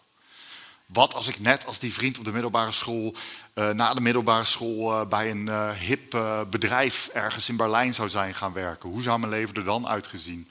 Wat 0.86 1.14
als 1.14 1.28
ik 1.28 1.40
net 1.40 1.66
als 1.66 1.78
die 1.78 1.92
vriend 1.92 2.18
op 2.18 2.24
de 2.24 2.32
middelbare 2.32 2.72
school, 2.72 3.14
uh, 3.54 3.70
na 3.70 3.94
de 3.94 4.00
middelbare 4.00 4.44
school, 4.44 5.00
uh, 5.00 5.08
bij 5.08 5.30
een 5.30 5.74
hip 5.74 6.10
bedrijf 6.50 7.08
ergens 7.08 7.48
in 7.48 7.56
Berlijn 7.56 7.94
zou 7.94 8.08
zijn 8.08 8.34
gaan 8.34 8.52
werken? 8.52 8.90
Hoe 8.90 9.02
zou 9.02 9.18
mijn 9.18 9.32
leven 9.32 9.54
er 9.54 9.64
dan 9.64 9.88
uitgezien 9.88 10.50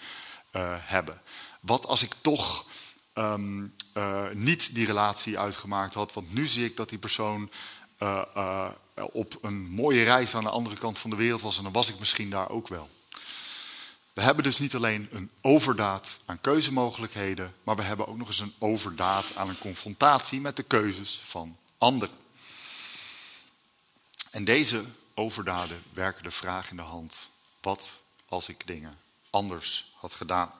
hebben? 0.80 1.22
Wat 1.60 1.88
als 1.88 2.04
ik 2.04 2.12
toch 2.22 2.66
um, 3.18 3.74
uh, 3.94 4.24
niet 4.34 4.76
die 4.76 4.86
relatie 4.86 5.40
uitgemaakt 5.40 5.94
had. 5.94 6.14
Want 6.14 6.34
nu 6.34 6.46
zie 6.46 6.66
ik 6.66 6.78
dat 6.78 6.90
die 6.90 6.98
persoon 6.98 7.50
uh, 8.00 8.22
uh, 8.36 8.70
op 8.96 9.38
een 9.42 9.70
mooie 9.70 10.04
reis 10.04 10.36
aan 10.36 10.44
de 10.44 10.50
andere 10.50 10.76
kant 10.76 11.00
van 11.00 11.10
de 11.10 11.16
wereld 11.16 11.42
was. 11.42 11.58
En 11.58 11.64
dan 11.64 11.72
was 11.72 11.90
ik 11.90 12.00
misschien 12.00 12.30
daar 12.30 12.50
ook 12.50 12.68
wel. 12.68 12.90
We 14.14 14.22
hebben 14.22 14.44
dus 14.44 14.60
niet 14.60 14.76
alleen 14.76 15.08
een 15.12 15.30
overdaad 15.42 16.20
aan 16.26 16.42
keuzemogelijkheden, 16.42 17.54
maar 17.64 17.76
we 17.76 17.84
hebben 17.84 18.08
ook 18.08 18.18
nog 18.18 18.28
eens 18.28 18.40
een 18.40 18.54
overdaad 18.60 19.36
aan 19.36 19.50
een 19.50 19.58
confrontatie 19.58 20.42
met 20.42 20.56
de 20.56 20.64
keuzes 20.64 21.22
van 21.26 21.58
anderen. 21.78 22.16
En 24.32 24.44
deze 24.44 24.84
overdaden 25.14 25.84
werken 25.94 26.24
de 26.24 26.32
vraag 26.32 26.70
in 26.70 26.76
de 26.76 26.82
hand: 26.82 27.30
wat 27.62 28.00
als 28.30 28.50
ik 28.50 28.68
dingen 28.68 28.98
anders 29.30 29.94
had 29.96 30.14
gedaan? 30.14 30.52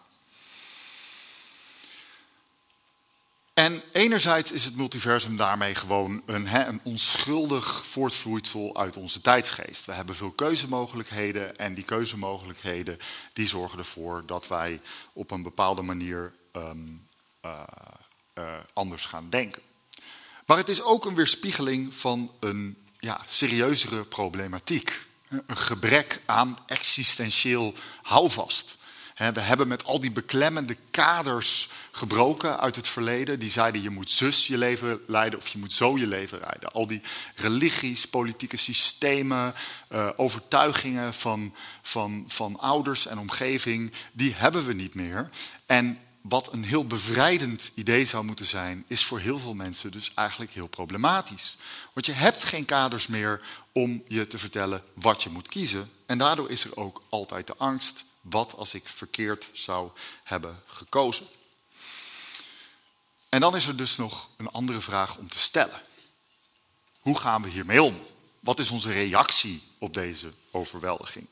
En 3.68 3.82
enerzijds 3.92 4.52
is 4.52 4.66
het 4.66 4.76
multiversum 4.76 5.38
daarmee 5.38 5.76
gewoon 5.76 6.22
een, 6.26 6.68
een 6.68 6.80
onschuldig 6.84 7.86
voortvloeisel 7.86 8.78
uit 8.78 8.98
onze 8.98 9.22
tijdsgeest. 9.22 9.86
We 9.86 9.92
hebben 9.92 10.16
veel 10.16 10.32
keuzemogelijkheden 10.32 11.58
en 11.58 11.74
die 11.74 11.84
keuzemogelijkheden 11.84 13.00
die 13.34 13.48
zorgen 13.48 13.80
ervoor 13.80 14.24
dat 14.26 14.48
wij 14.48 14.82
op 15.14 15.32
een 15.32 15.44
bepaalde 15.44 15.82
manier 15.82 16.34
um, 16.54 17.08
uh, 17.46 17.52
uh, 18.38 18.54
anders 18.74 19.06
gaan 19.06 19.30
denken. 19.30 19.62
Maar 20.46 20.58
het 20.58 20.70
is 20.70 20.82
ook 20.82 21.06
een 21.06 21.16
weerspiegeling 21.16 21.94
van 21.96 22.32
een 22.40 22.78
ja, 23.00 23.22
serieuzere 23.26 24.04
problematiek. 24.04 25.00
Een 25.30 25.58
gebrek 25.58 26.22
aan 26.26 26.58
existentieel 26.68 27.74
houvast. 28.02 28.78
We 29.18 29.42
hebben 29.42 29.68
met 29.68 29.84
al 29.84 30.00
die 30.00 30.12
beklemmende 30.12 30.78
kaders 30.92 31.70
gebroken 31.92 32.60
uit 32.60 32.76
het 32.76 32.88
verleden. 32.88 33.40
Die 33.40 33.50
zeiden 33.50 33.82
je 33.82 33.90
moet 33.90 34.10
zus 34.10 34.48
je 34.48 34.58
leven 34.58 35.00
leiden 35.08 35.40
of 35.40 35.48
je 35.48 35.58
moet 35.58 35.74
zo 35.74 35.98
je 35.98 36.08
leven 36.08 36.40
leiden. 36.40 36.72
Al 36.72 36.88
die 36.88 37.02
religies, 37.36 38.08
politieke 38.08 38.58
systemen, 38.58 39.54
uh, 39.92 40.10
overtuigingen 40.16 41.14
van, 41.14 41.54
van, 41.82 42.24
van 42.28 42.60
ouders 42.60 43.08
en 43.08 43.20
omgeving, 43.20 43.92
die 44.12 44.34
hebben 44.34 44.66
we 44.66 44.74
niet 44.74 44.94
meer. 44.94 45.30
En 45.66 46.00
wat 46.22 46.54
een 46.54 46.64
heel 46.64 46.88
bevrijdend 46.88 47.72
idee 47.76 48.06
zou 48.06 48.24
moeten 48.26 48.46
zijn, 48.46 48.84
is 48.88 49.04
voor 49.06 49.20
heel 49.20 49.40
veel 49.40 49.54
mensen 49.54 49.92
dus 49.92 50.12
eigenlijk 50.16 50.52
heel 50.52 50.68
problematisch. 50.68 51.58
Want 51.94 52.06
je 52.06 52.12
hebt 52.12 52.44
geen 52.44 52.66
kaders 52.66 53.08
meer 53.08 53.42
om 53.72 54.04
je 54.08 54.28
te 54.28 54.38
vertellen 54.38 54.84
wat 54.94 55.24
je 55.24 55.30
moet 55.30 55.48
kiezen. 55.48 55.92
En 56.06 56.18
daardoor 56.18 56.50
is 56.50 56.64
er 56.64 56.78
ook 56.78 57.02
altijd 57.10 57.48
de 57.48 57.56
angst 57.58 58.06
wat 58.30 58.56
als 58.56 58.74
ik 58.74 58.88
verkeerd 58.88 59.50
zou 59.54 59.90
hebben 60.24 60.64
gekozen? 60.66 61.26
En 63.30 63.40
dan 63.40 63.56
is 63.56 63.68
er 63.68 63.78
dus 63.78 63.98
nog 63.98 64.30
een 64.38 64.52
andere 64.52 64.82
vraag 64.82 65.18
om 65.18 65.30
te 65.30 65.40
stellen. 65.40 65.82
Hoe 67.00 67.20
gaan 67.20 67.42
we 67.42 67.50
hiermee 67.50 67.84
om? 67.84 68.00
Wat 68.40 68.60
is 68.60 68.70
onze 68.70 68.92
reactie 68.92 69.62
op 69.78 69.94
deze 69.94 70.32
overweldiging? 70.52 71.28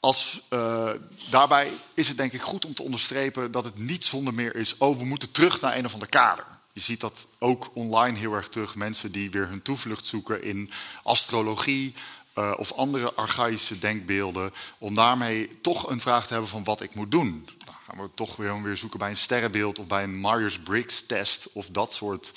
Als, 0.00 0.40
uh, 0.50 0.90
daarbij 1.30 1.72
is 1.94 2.08
het 2.08 2.16
denk 2.16 2.32
ik 2.32 2.42
goed 2.42 2.64
om 2.64 2.74
te 2.74 2.82
onderstrepen 2.82 3.52
dat 3.52 3.64
het 3.64 3.78
niet 3.78 4.04
zonder 4.04 4.34
meer 4.34 4.56
is, 4.56 4.76
oh 4.76 4.98
we 4.98 5.04
moeten 5.04 5.30
terug 5.30 5.60
naar 5.60 5.76
een 5.76 5.84
of 5.84 5.92
ander 5.92 6.08
kader. 6.08 6.44
Je 6.72 6.80
ziet 6.80 7.00
dat 7.00 7.26
ook 7.38 7.70
online 7.74 8.18
heel 8.18 8.32
erg 8.32 8.48
terug, 8.48 8.74
mensen 8.74 9.12
die 9.12 9.30
weer 9.30 9.48
hun 9.48 9.62
toevlucht 9.62 10.06
zoeken 10.06 10.42
in 10.42 10.70
astrologie, 11.02 11.94
uh, 12.38 12.52
of 12.56 12.72
andere 12.72 13.12
archaïsche 13.12 13.78
denkbeelden, 13.78 14.52
om 14.78 14.94
daarmee 14.94 15.60
toch 15.60 15.90
een 15.90 16.00
vraag 16.00 16.26
te 16.26 16.32
hebben 16.32 16.50
van 16.50 16.64
wat 16.64 16.80
ik 16.80 16.94
moet 16.94 17.10
doen. 17.10 17.48
Dan 17.64 17.74
gaan 17.86 18.02
we 18.02 18.10
toch 18.14 18.36
weer, 18.36 18.62
weer 18.62 18.76
zoeken 18.76 18.98
bij 18.98 19.10
een 19.10 19.16
sterrenbeeld 19.16 19.78
of 19.78 19.86
bij 19.86 20.02
een 20.02 20.20
Myers-Briggs 20.20 21.06
test 21.06 21.48
of 21.52 21.66
dat 21.66 21.92
soort 21.92 22.32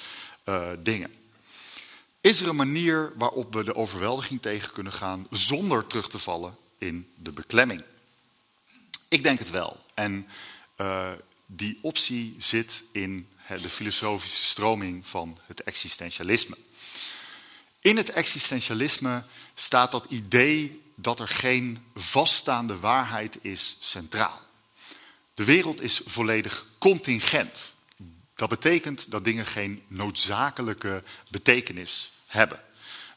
uh, 0.46 0.68
dingen. 0.80 1.12
Is 2.22 2.42
er 2.42 2.50
een 2.50 2.56
manier 2.56 3.14
waarop 3.18 3.54
we 3.54 3.64
de 3.64 3.76
overweldiging 3.76 4.42
tegen 4.42 4.72
kunnen 4.72 4.94
gaan 4.94 5.28
zonder 5.32 5.88
terug 5.88 6.10
te 6.10 6.20
vallen 6.20 6.56
in 6.78 7.08
de 7.16 7.32
beklemming? 7.32 7.84
Ik 9.10 9.24
denk 9.24 9.40
het 9.40 9.50
wel. 9.50 9.80
En 9.94 10.28
uh, 10.78 11.12
die 11.46 11.80
optie 11.82 12.36
zit 12.38 12.84
in 12.92 13.28
de 13.48 13.70
filosofische 13.70 14.44
stroming 14.44 15.08
van 15.08 15.38
het 15.46 15.64
existentialisme. 15.64 16.58
In 17.88 17.98
het 17.98 18.12
existentialisme 18.12 19.24
staat 19.56 19.92
dat 19.92 20.06
idee 20.10 20.82
dat 20.96 21.20
er 21.20 21.28
geen 21.28 21.86
vaststaande 21.96 22.80
waarheid 22.80 23.38
is 23.42 23.78
centraal. 23.80 24.40
De 25.34 25.44
wereld 25.44 25.82
is 25.82 26.02
volledig 26.06 26.66
contingent. 26.78 27.74
Dat 28.36 28.50
betekent 28.50 29.12
dat 29.12 29.24
dingen 29.24 29.46
geen 29.46 29.84
noodzakelijke 29.88 31.04
betekenis 31.30 32.12
hebben. 32.26 32.64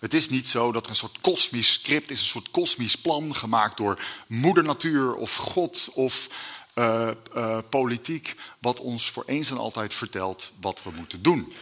Het 0.01 0.15
is 0.15 0.29
niet 0.29 0.47
zo 0.47 0.73
dat 0.73 0.85
er 0.85 0.91
een 0.91 0.97
soort 0.97 1.21
kosmisch 1.21 1.73
script 1.73 2.11
is, 2.11 2.21
een 2.21 2.27
soort 2.27 2.51
kosmisch 2.51 2.97
plan 2.97 3.37
gemaakt 3.37 3.77
door 3.77 4.03
moeder 4.27 4.65
natuur 4.65 5.15
of 5.15 5.35
God 5.35 5.91
of 5.95 6.29
uh, 6.75 7.11
uh, 7.37 7.59
politiek, 7.69 8.35
wat 8.59 8.81
ons 8.81 9.11
voor 9.11 9.25
eens 9.27 9.51
en 9.51 9.59
altijd 9.59 9.95
vertelt 9.95 10.53
wat 10.61 10.83
we 10.83 10.91
moeten 10.91 11.23
doen. 11.23 11.55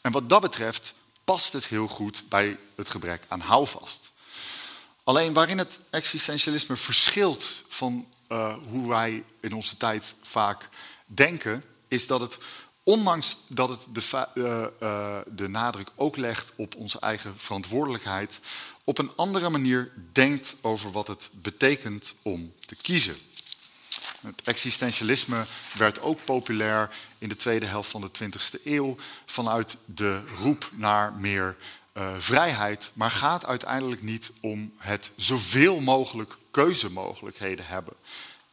En 0.00 0.12
wat 0.12 0.28
dat 0.28 0.40
betreft 0.40 0.94
past 1.28 1.52
het 1.52 1.66
heel 1.66 1.88
goed 1.88 2.22
bij 2.28 2.56
het 2.74 2.90
gebrek 2.90 3.22
aan 3.28 3.40
houvast. 3.40 4.12
Alleen 5.04 5.32
waarin 5.32 5.58
het 5.58 5.80
existentialisme 5.90 6.76
verschilt 6.76 7.64
van 7.68 8.06
uh, 8.28 8.54
hoe 8.70 8.88
wij 8.88 9.24
in 9.40 9.52
onze 9.52 9.76
tijd 9.76 10.14
vaak 10.22 10.68
denken, 11.06 11.64
is 11.88 12.06
dat 12.06 12.20
het, 12.20 12.38
ondanks 12.82 13.36
dat 13.46 13.68
het 13.68 13.86
de, 13.92 14.28
uh, 14.34 14.66
uh, 14.82 15.18
de 15.26 15.48
nadruk 15.48 15.88
ook 15.94 16.16
legt 16.16 16.52
op 16.56 16.74
onze 16.74 17.00
eigen 17.00 17.34
verantwoordelijkheid, 17.36 18.40
op 18.84 18.98
een 18.98 19.12
andere 19.16 19.50
manier 19.50 19.92
denkt 20.12 20.56
over 20.60 20.92
wat 20.92 21.06
het 21.06 21.28
betekent 21.32 22.14
om 22.22 22.52
te 22.66 22.74
kiezen. 22.74 23.16
Het 24.20 24.42
existentialisme 24.44 25.44
werd 25.76 26.00
ook 26.00 26.24
populair 26.24 26.90
in 27.18 27.28
de 27.28 27.36
tweede 27.36 27.66
helft 27.66 27.90
van 27.90 28.00
de 28.00 28.10
20e 28.24 28.62
eeuw 28.64 28.96
vanuit 29.26 29.76
de 29.84 30.22
roep 30.36 30.70
naar 30.72 31.12
meer 31.12 31.56
uh, 31.92 32.14
vrijheid, 32.18 32.90
maar 32.92 33.10
gaat 33.10 33.46
uiteindelijk 33.46 34.02
niet 34.02 34.30
om 34.40 34.72
het 34.78 35.10
zoveel 35.16 35.80
mogelijk 35.80 36.36
keuzemogelijkheden 36.50 37.66
hebben. 37.66 37.94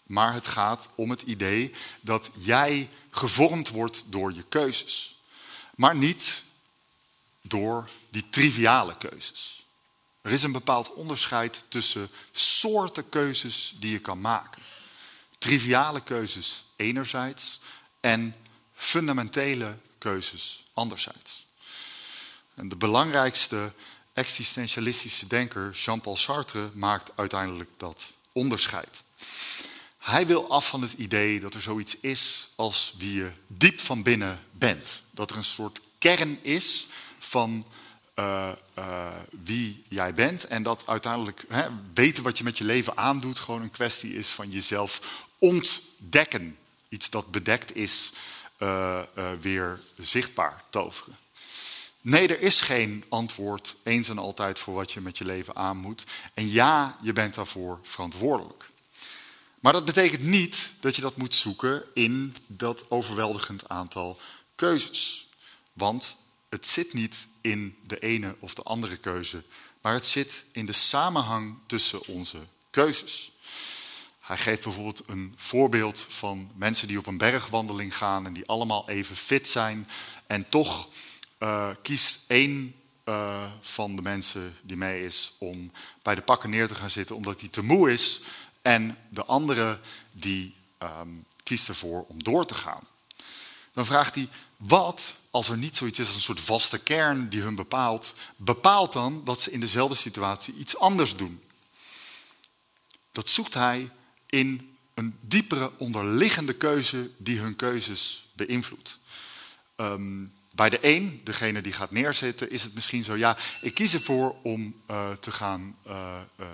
Maar 0.03 0.33
het 0.33 0.47
gaat 0.47 0.89
om 0.95 1.09
het 1.09 1.21
idee 1.21 1.73
dat 2.01 2.29
jij 2.37 2.89
gevormd 3.09 3.69
wordt 3.69 4.03
door 4.07 4.33
je 4.33 4.43
keuzes. 4.49 5.19
Maar 5.75 5.95
niet 5.95 6.43
door 7.41 7.89
die 8.09 8.29
triviale 8.29 8.97
keuzes. 8.97 9.65
Er 10.21 10.31
is 10.31 10.43
een 10.43 10.51
bepaald 10.51 10.93
onderscheid 10.93 11.63
tussen 11.67 12.09
soorten 12.31 13.09
keuzes 13.09 13.75
die 13.79 13.91
je 13.91 13.99
kan 13.99 14.21
maken. 14.21 14.61
Triviale 15.45 16.01
keuzes 16.01 16.63
enerzijds 16.75 17.59
en 17.99 18.35
fundamentele 18.73 19.77
keuzes 19.97 20.65
anderzijds. 20.73 21.45
En 22.53 22.69
de 22.69 22.75
belangrijkste 22.75 23.71
existentialistische 24.13 25.27
denker, 25.27 25.71
Jean-Paul 25.71 26.17
Sartre, 26.17 26.69
maakt 26.73 27.11
uiteindelijk 27.15 27.69
dat 27.77 28.13
onderscheid. 28.31 29.03
Hij 29.97 30.27
wil 30.27 30.49
af 30.49 30.69
van 30.69 30.81
het 30.81 30.93
idee 30.93 31.39
dat 31.39 31.53
er 31.53 31.61
zoiets 31.61 31.99
is 31.99 32.49
als 32.55 32.93
wie 32.97 33.13
je 33.13 33.31
diep 33.47 33.79
van 33.79 34.03
binnen 34.03 34.39
bent. 34.51 35.01
Dat 35.11 35.31
er 35.31 35.37
een 35.37 35.43
soort 35.43 35.79
kern 35.97 36.43
is 36.43 36.87
van 37.19 37.65
uh, 38.15 38.51
uh, 38.77 39.07
wie 39.43 39.83
jij 39.87 40.13
bent. 40.13 40.43
En 40.43 40.63
dat 40.63 40.87
uiteindelijk 40.87 41.45
hè, 41.49 41.67
weten 41.93 42.23
wat 42.23 42.37
je 42.37 42.43
met 42.43 42.57
je 42.57 42.63
leven 42.63 42.97
aandoet 42.97 43.39
gewoon 43.39 43.61
een 43.61 43.71
kwestie 43.71 44.15
is 44.15 44.27
van 44.27 44.51
jezelf 44.51 45.23
ontdekken. 45.39 46.57
Iets 46.89 47.09
dat 47.09 47.31
bedekt 47.31 47.75
is, 47.75 48.11
uh, 48.59 49.01
weer 49.41 49.79
zichtbaar 49.97 50.63
toveren. 50.69 51.17
Nee, 52.01 52.27
er 52.27 52.41
is 52.41 52.61
geen 52.61 53.05
antwoord 53.09 53.75
eens 53.83 54.09
en 54.09 54.17
altijd 54.17 54.59
voor 54.59 54.73
wat 54.73 54.91
je 54.91 55.01
met 55.01 55.17
je 55.17 55.25
leven 55.25 55.55
aan 55.55 55.77
moet. 55.77 56.03
En 56.33 56.51
ja, 56.51 56.97
je 57.01 57.13
bent 57.13 57.33
daarvoor 57.33 57.79
verantwoordelijk. 57.83 58.69
Maar 59.59 59.73
dat 59.73 59.85
betekent 59.85 60.23
niet 60.23 60.71
dat 60.79 60.95
je 60.95 61.01
dat 61.01 61.17
moet 61.17 61.35
zoeken 61.35 61.83
in 61.93 62.35
dat 62.47 62.89
overweldigend 62.89 63.69
aantal 63.69 64.19
keuzes. 64.55 65.27
Want 65.73 66.15
het 66.49 66.67
zit 66.67 66.93
niet 66.93 67.27
in 67.41 67.77
de 67.87 67.99
ene 67.99 68.35
of 68.39 68.53
de 68.53 68.63
andere 68.63 68.97
keuze, 68.97 69.43
maar 69.81 69.93
het 69.93 70.05
zit 70.05 70.45
in 70.51 70.65
de 70.65 70.73
samenhang 70.73 71.57
tussen 71.65 72.05
onze 72.07 72.37
keuzes. 72.69 73.31
Hij 74.25 74.37
geeft 74.37 74.63
bijvoorbeeld 74.63 75.03
een 75.07 75.33
voorbeeld 75.35 76.05
van 76.09 76.51
mensen 76.55 76.87
die 76.87 76.97
op 76.97 77.07
een 77.07 77.17
bergwandeling 77.17 77.97
gaan 77.97 78.25
en 78.25 78.33
die 78.33 78.47
allemaal 78.47 78.89
even 78.89 79.15
fit 79.15 79.47
zijn. 79.47 79.87
En 80.27 80.49
toch 80.49 80.89
uh, 81.39 81.69
kiest 81.81 82.19
één 82.27 82.75
uh, 83.05 83.43
van 83.61 83.95
de 83.95 84.01
mensen 84.01 84.57
die 84.61 84.77
mee 84.77 85.05
is 85.05 85.33
om 85.37 85.71
bij 86.01 86.15
de 86.15 86.21
pakken 86.21 86.49
neer 86.49 86.67
te 86.67 86.75
gaan 86.75 86.89
zitten 86.89 87.15
omdat 87.15 87.39
hij 87.39 87.49
te 87.49 87.63
moe 87.63 87.91
is. 87.91 88.21
En 88.61 88.97
de 89.09 89.25
andere 89.25 89.79
die 90.11 90.55
um, 90.79 91.25
kiest 91.43 91.67
ervoor 91.67 92.05
om 92.07 92.23
door 92.23 92.45
te 92.45 92.55
gaan. 92.55 92.83
Dan 93.73 93.85
vraagt 93.85 94.15
hij, 94.15 94.27
wat 94.57 95.15
als 95.29 95.49
er 95.49 95.57
niet 95.57 95.77
zoiets 95.77 95.99
is 95.99 96.05
als 96.07 96.15
een 96.15 96.21
soort 96.21 96.39
vaste 96.39 96.83
kern 96.83 97.29
die 97.29 97.41
hun 97.41 97.55
bepaalt, 97.55 98.13
bepaalt 98.35 98.93
dan 98.93 99.21
dat 99.23 99.41
ze 99.41 99.51
in 99.51 99.59
dezelfde 99.59 99.95
situatie 99.95 100.53
iets 100.53 100.77
anders 100.77 101.15
doen? 101.15 101.41
Dat 103.11 103.29
zoekt 103.29 103.53
hij 103.53 103.89
in 104.29 104.77
een 104.93 105.17
diepere 105.21 105.71
onderliggende 105.77 106.53
keuze 106.53 107.09
die 107.17 107.39
hun 107.39 107.55
keuzes 107.55 108.25
beïnvloedt. 108.33 108.99
Um, 109.77 110.33
bij 110.51 110.69
de 110.69 110.77
een, 110.81 111.21
degene 111.23 111.61
die 111.61 111.73
gaat 111.73 111.91
neerzitten, 111.91 112.51
is 112.51 112.63
het 112.63 112.73
misschien 112.73 113.03
zo, 113.03 113.15
ja, 113.15 113.37
ik 113.61 113.73
kies 113.73 113.93
ervoor 113.93 114.35
om 114.43 114.75
uh, 114.91 115.11
te 115.11 115.31
gaan 115.31 115.75
uh, 115.87 116.17
uh, 116.39 116.45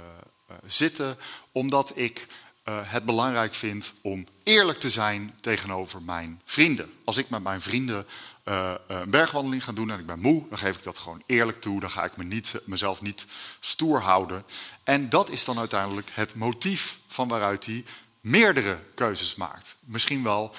zitten, 0.65 1.17
omdat 1.51 1.91
ik 1.95 2.27
het 2.63 3.05
belangrijk 3.05 3.55
vind 3.55 3.93
om 4.01 4.27
eerlijk 4.43 4.79
te 4.79 4.89
zijn 4.89 5.33
tegenover 5.41 6.01
mijn 6.01 6.41
vrienden. 6.45 6.93
Als 7.03 7.17
ik 7.17 7.29
met 7.29 7.43
mijn 7.43 7.61
vrienden 7.61 8.05
een 8.43 9.09
bergwandeling 9.09 9.63
ga 9.63 9.71
doen 9.71 9.91
en 9.91 9.99
ik 9.99 10.05
ben 10.05 10.19
moe, 10.19 10.49
dan 10.49 10.57
geef 10.57 10.77
ik 10.77 10.83
dat 10.83 10.97
gewoon 10.97 11.23
eerlijk 11.25 11.61
toe. 11.61 11.79
Dan 11.79 11.91
ga 11.91 12.03
ik 12.03 12.17
me 12.17 12.23
niet, 12.23 12.55
mezelf 12.65 13.01
niet 13.01 13.25
stoer 13.59 14.01
houden. 14.01 14.45
En 14.83 15.09
dat 15.09 15.29
is 15.29 15.45
dan 15.45 15.59
uiteindelijk 15.59 16.09
het 16.13 16.35
motief 16.35 16.99
van 17.07 17.27
waaruit 17.27 17.65
hij 17.65 17.85
meerdere 18.19 18.79
keuzes 18.95 19.35
maakt. 19.35 19.75
Misschien 19.79 20.23
wel 20.23 20.55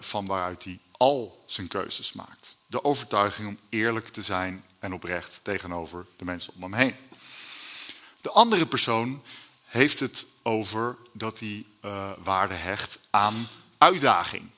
van 0.00 0.26
waaruit 0.26 0.64
hij 0.64 0.78
al 0.96 1.44
zijn 1.46 1.68
keuzes 1.68 2.12
maakt. 2.12 2.56
De 2.66 2.84
overtuiging 2.84 3.48
om 3.48 3.58
eerlijk 3.68 4.08
te 4.08 4.22
zijn 4.22 4.64
en 4.78 4.92
oprecht 4.92 5.40
tegenover 5.42 6.06
de 6.16 6.24
mensen 6.24 6.52
om 6.56 6.62
hem 6.62 6.74
heen. 6.74 6.94
De 8.20 8.30
andere 8.30 8.66
persoon 8.66 9.22
heeft 9.64 10.00
het 10.00 10.26
over 10.46 10.96
dat 11.12 11.40
hij 11.40 11.64
uh, 11.84 12.10
waarde 12.22 12.54
hecht 12.54 12.98
aan 13.10 13.48
uitdaging. 13.78 14.50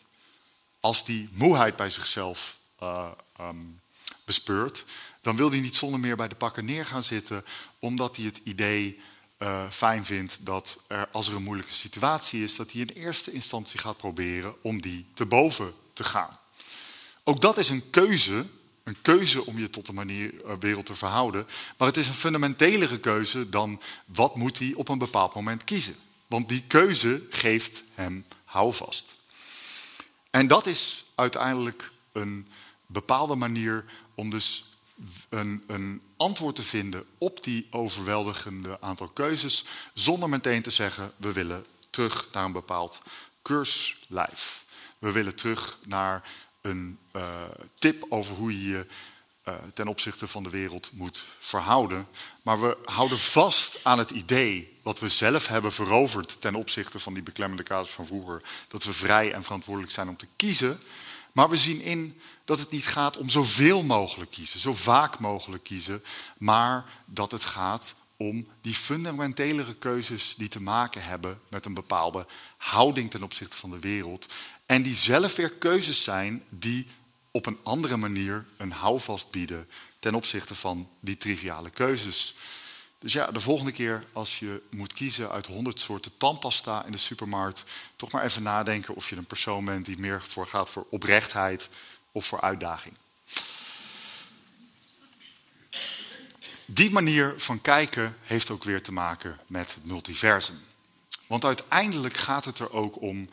Als 0.81 1.05
die 1.05 1.29
moeheid 1.33 1.77
bij 1.77 1.91
zichzelf 1.91 2.59
uh, 2.83 3.09
um, 3.41 3.81
bespeurt, 4.25 4.85
dan 5.21 5.37
wil 5.37 5.51
hij 5.51 5.61
niet 5.61 5.75
zonder 5.75 6.01
meer 6.01 6.17
bij 6.17 6.29
de 6.29 6.35
pakken 6.35 6.65
neer 6.65 6.87
gaan 6.87 7.03
zitten, 7.03 7.45
omdat 7.79 8.17
hij 8.17 8.25
het 8.25 8.41
idee 8.45 9.01
uh, 9.39 9.71
fijn 9.71 10.05
vindt 10.05 10.47
dat 10.47 10.85
als 11.13 11.29
er 11.29 11.35
een 11.35 11.43
moeilijke 11.43 11.73
situatie 11.73 12.45
is, 12.45 12.57
dat 12.57 12.73
hij 12.73 12.81
in 12.81 13.03
eerste 13.03 13.33
instantie 13.33 13.81
gaat 13.81 13.97
proberen 13.97 14.55
om 14.63 14.81
die 14.81 15.07
te 15.15 15.27
boven 15.27 15.75
te 15.93 16.05
gaan. 16.05 16.39
Ook 17.25 17.41
dat 17.41 17.59
is 17.59 17.69
een 17.69 17.91
keuze, 17.91 18.47
een 18.89 19.03
keuze 19.03 19.47
om 19.47 19.59
je 19.59 19.71
tot 19.71 19.87
de 19.87 19.93
manier 19.93 20.45
eh, 20.45 20.53
wereld 20.61 20.87
te 20.87 20.95
verhouden, 20.95 21.47
maar 21.77 21.89
het 21.89 21.97
is 21.97 22.09
een 22.09 22.15
fundamentelere 22.15 22.99
keuze 22.99 23.49
dan 23.49 23.81
wat 24.05 24.37
moet 24.37 24.59
hij 24.59 24.73
op 24.75 24.89
een 24.89 24.99
bepaald 24.99 25.35
moment 25.35 25.65
kiezen. 25.65 25.97
Want 26.27 26.49
die 26.49 26.63
keuze 26.67 27.27
geeft 27.31 27.83
hem 27.95 28.25
houvast. 28.45 29.17
En 30.31 30.47
dat 30.47 30.67
is 30.67 31.05
uiteindelijk 31.15 31.91
een 32.13 32.49
bepaalde 32.87 33.35
manier 33.35 33.85
om 34.15 34.31
dus 34.31 34.65
een, 35.29 35.65
een, 35.67 36.03
antwoord 36.17 36.57
te 36.57 36.63
vinden 36.63 37.05
op 37.19 37.45
die 37.45 37.67
overweldigende 37.71 38.81
aantal 38.81 39.09
keuzes, 39.09 39.65
zonder 39.95 40.29
meteen 40.29 40.63
te 40.63 40.71
zeggen 40.71 41.13
we 41.17 41.33
willen 41.33 41.65
terug 41.91 42.29
naar 42.33 42.45
een 42.45 42.53
bepaald 42.53 43.03
keurslijf. 43.43 44.65
We 44.99 45.13
willen 45.13 45.35
terug 45.35 45.79
naar 45.85 46.23
een 46.61 46.99
uh, 47.17 47.43
tip 47.79 48.07
over 48.09 48.35
hoe 48.35 48.65
je 48.65 48.69
je 48.69 48.87
uh, 49.49 49.55
ten 49.75 49.89
opzichte 49.89 50.29
van 50.29 50.43
de 50.43 50.51
wereld 50.51 50.91
moet 50.93 51.25
verhouden. 51.39 52.07
Maar 52.43 52.61
we 52.61 52.77
houden 52.85 53.19
vast 53.19 53.81
aan 53.85 53.99
het 53.99 54.11
idee 54.11 54.79
wat 54.83 54.99
we 54.99 55.09
zelf 55.09 55.47
hebben 55.47 55.73
veroverd 55.73 56.41
ten 56.41 56.55
opzichte 56.55 56.99
van 56.99 57.15
die 57.15 57.23
beklemmende 57.23 57.63
casus 57.63 57.95
van 57.95 58.07
vroeger. 58.07 58.43
Dat 58.69 58.85
we 58.85 58.93
vrij 58.93 59.33
en 59.33 59.45
verantwoordelijk 59.45 59.93
zijn 59.93 60.09
om 60.09 60.17
te 60.17 60.29
kiezen. 60.37 60.81
Maar 61.33 61.49
we 61.49 61.57
zien 61.57 61.81
in 61.81 62.21
dat 62.45 62.59
het 62.59 62.71
niet 62.71 62.87
gaat 62.87 63.17
om 63.17 63.29
zoveel 63.29 63.83
mogelijk 63.83 64.31
kiezen, 64.31 64.61
zo 64.61 64.75
vaak 64.75 65.19
mogelijk 65.19 65.65
kiezen, 65.65 66.05
maar 66.39 66.85
dat 67.05 67.31
het 67.31 67.45
gaat 67.45 67.95
om 68.17 68.47
die 68.61 68.75
fundamentelere 68.75 69.75
keuzes 69.75 70.35
die 70.35 70.49
te 70.49 70.63
maken 70.63 71.03
hebben 71.05 71.41
met 71.49 71.65
een 71.65 71.75
bepaalde 71.75 72.27
houding 72.57 73.11
ten 73.11 73.23
opzichte 73.23 73.57
van 73.57 73.71
de 73.71 73.79
wereld. 73.79 74.27
En 74.69 74.83
die 74.83 74.97
zelf 74.97 75.37
weer 75.37 75.51
keuzes 75.51 76.03
zijn 76.03 76.45
die 76.49 76.87
op 77.31 77.47
een 77.47 77.59
andere 77.63 77.97
manier 77.97 78.45
een 78.57 78.73
houvast 78.73 79.31
bieden 79.31 79.69
ten 79.99 80.15
opzichte 80.15 80.55
van 80.55 80.89
die 81.01 81.17
triviale 81.17 81.71
keuzes. 81.71 82.37
Dus 82.99 83.13
ja, 83.13 83.31
de 83.31 83.41
volgende 83.41 83.73
keer 83.73 84.05
als 84.13 84.39
je 84.39 84.63
moet 84.71 84.93
kiezen 84.93 85.31
uit 85.31 85.47
honderd 85.47 85.81
soorten 85.81 86.17
tandpasta 86.17 86.85
in 86.85 86.93
de 86.93 86.99
supermarkt, 86.99 87.65
toch 87.97 88.11
maar 88.11 88.25
even 88.25 88.43
nadenken 88.43 88.95
of 88.95 89.11
je 89.11 89.17
een 89.17 89.25
persoon 89.25 89.65
bent 89.65 89.87
die 89.87 89.99
meer 89.99 90.23
voor 90.23 90.47
gaat 90.47 90.71
voor 90.71 90.87
oprechtheid 90.91 91.69
of 92.13 92.27
voor 92.27 92.41
uitdaging. 92.41 92.95
die 96.71 96.91
manier 96.91 97.35
van 97.37 97.61
kijken 97.61 98.17
heeft 98.23 98.51
ook 98.51 98.65
weer 98.65 98.83
te 98.83 98.93
maken 98.93 99.39
met 99.47 99.75
het 99.75 99.85
multiversum. 99.85 100.59
Want 101.27 101.45
uiteindelijk 101.45 102.17
gaat 102.17 102.45
het 102.45 102.59
er 102.59 102.73
ook 102.73 103.01
om 103.01 103.29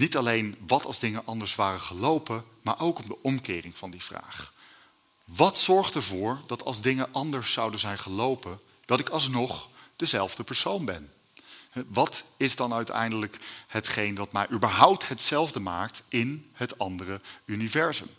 niet 0.00 0.16
alleen 0.16 0.56
wat 0.66 0.84
als 0.84 0.98
dingen 0.98 1.26
anders 1.26 1.54
waren 1.54 1.80
gelopen, 1.80 2.44
maar 2.62 2.80
ook 2.80 2.98
om 2.98 3.06
de 3.06 3.22
omkering 3.22 3.76
van 3.76 3.90
die 3.90 4.02
vraag. 4.02 4.52
Wat 5.24 5.58
zorgt 5.58 5.94
ervoor 5.94 6.40
dat 6.46 6.64
als 6.64 6.80
dingen 6.80 7.08
anders 7.12 7.52
zouden 7.52 7.80
zijn 7.80 7.98
gelopen, 7.98 8.60
dat 8.84 9.00
ik 9.00 9.08
alsnog 9.08 9.68
dezelfde 9.96 10.42
persoon 10.42 10.84
ben? 10.84 11.12
Wat 11.72 12.24
is 12.36 12.56
dan 12.56 12.72
uiteindelijk 12.72 13.38
hetgeen 13.66 14.14
dat 14.14 14.32
mij 14.32 14.46
überhaupt 14.50 15.08
hetzelfde 15.08 15.60
maakt 15.60 16.02
in 16.08 16.50
het 16.52 16.78
andere 16.78 17.20
universum? 17.44 18.10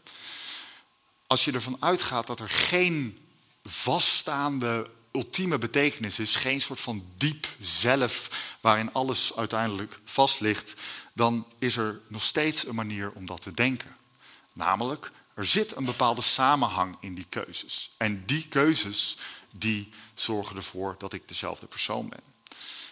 Als 1.28 1.46
je 1.46 1.52
ervan 1.52 1.78
uitgaat 1.80 2.28
dat 2.28 2.40
er 2.40 2.50
geen 2.50 3.28
vaststaande 3.64 4.90
ultieme 5.12 5.58
betekenis 5.58 6.20
is, 6.20 6.36
geen 6.36 6.62
soort 6.62 6.80
van 6.80 7.06
diep 7.18 7.48
zelf 7.62 8.30
waarin 8.62 8.94
alles 8.94 9.36
uiteindelijk 9.36 10.00
vast 10.04 10.40
ligt, 10.40 10.74
dan 11.14 11.48
is 11.60 11.78
er 11.78 12.00
nog 12.08 12.24
steeds 12.24 12.68
een 12.68 12.76
manier 12.76 13.12
om 13.12 13.26
dat 13.26 13.42
te 13.42 13.54
denken. 13.54 13.96
Namelijk, 14.54 15.12
er 15.34 15.46
zit 15.46 15.76
een 15.76 15.86
bepaalde 15.86 16.22
samenhang 16.22 16.98
in 17.00 17.16
die 17.16 17.26
keuzes. 17.30 17.92
En 17.98 18.26
die 18.26 18.48
keuzes 18.48 19.18
die 19.52 19.90
zorgen 20.14 20.56
ervoor 20.56 20.96
dat 20.98 21.14
ik 21.14 21.28
dezelfde 21.28 21.66
persoon 21.66 22.10
ben. 22.10 22.24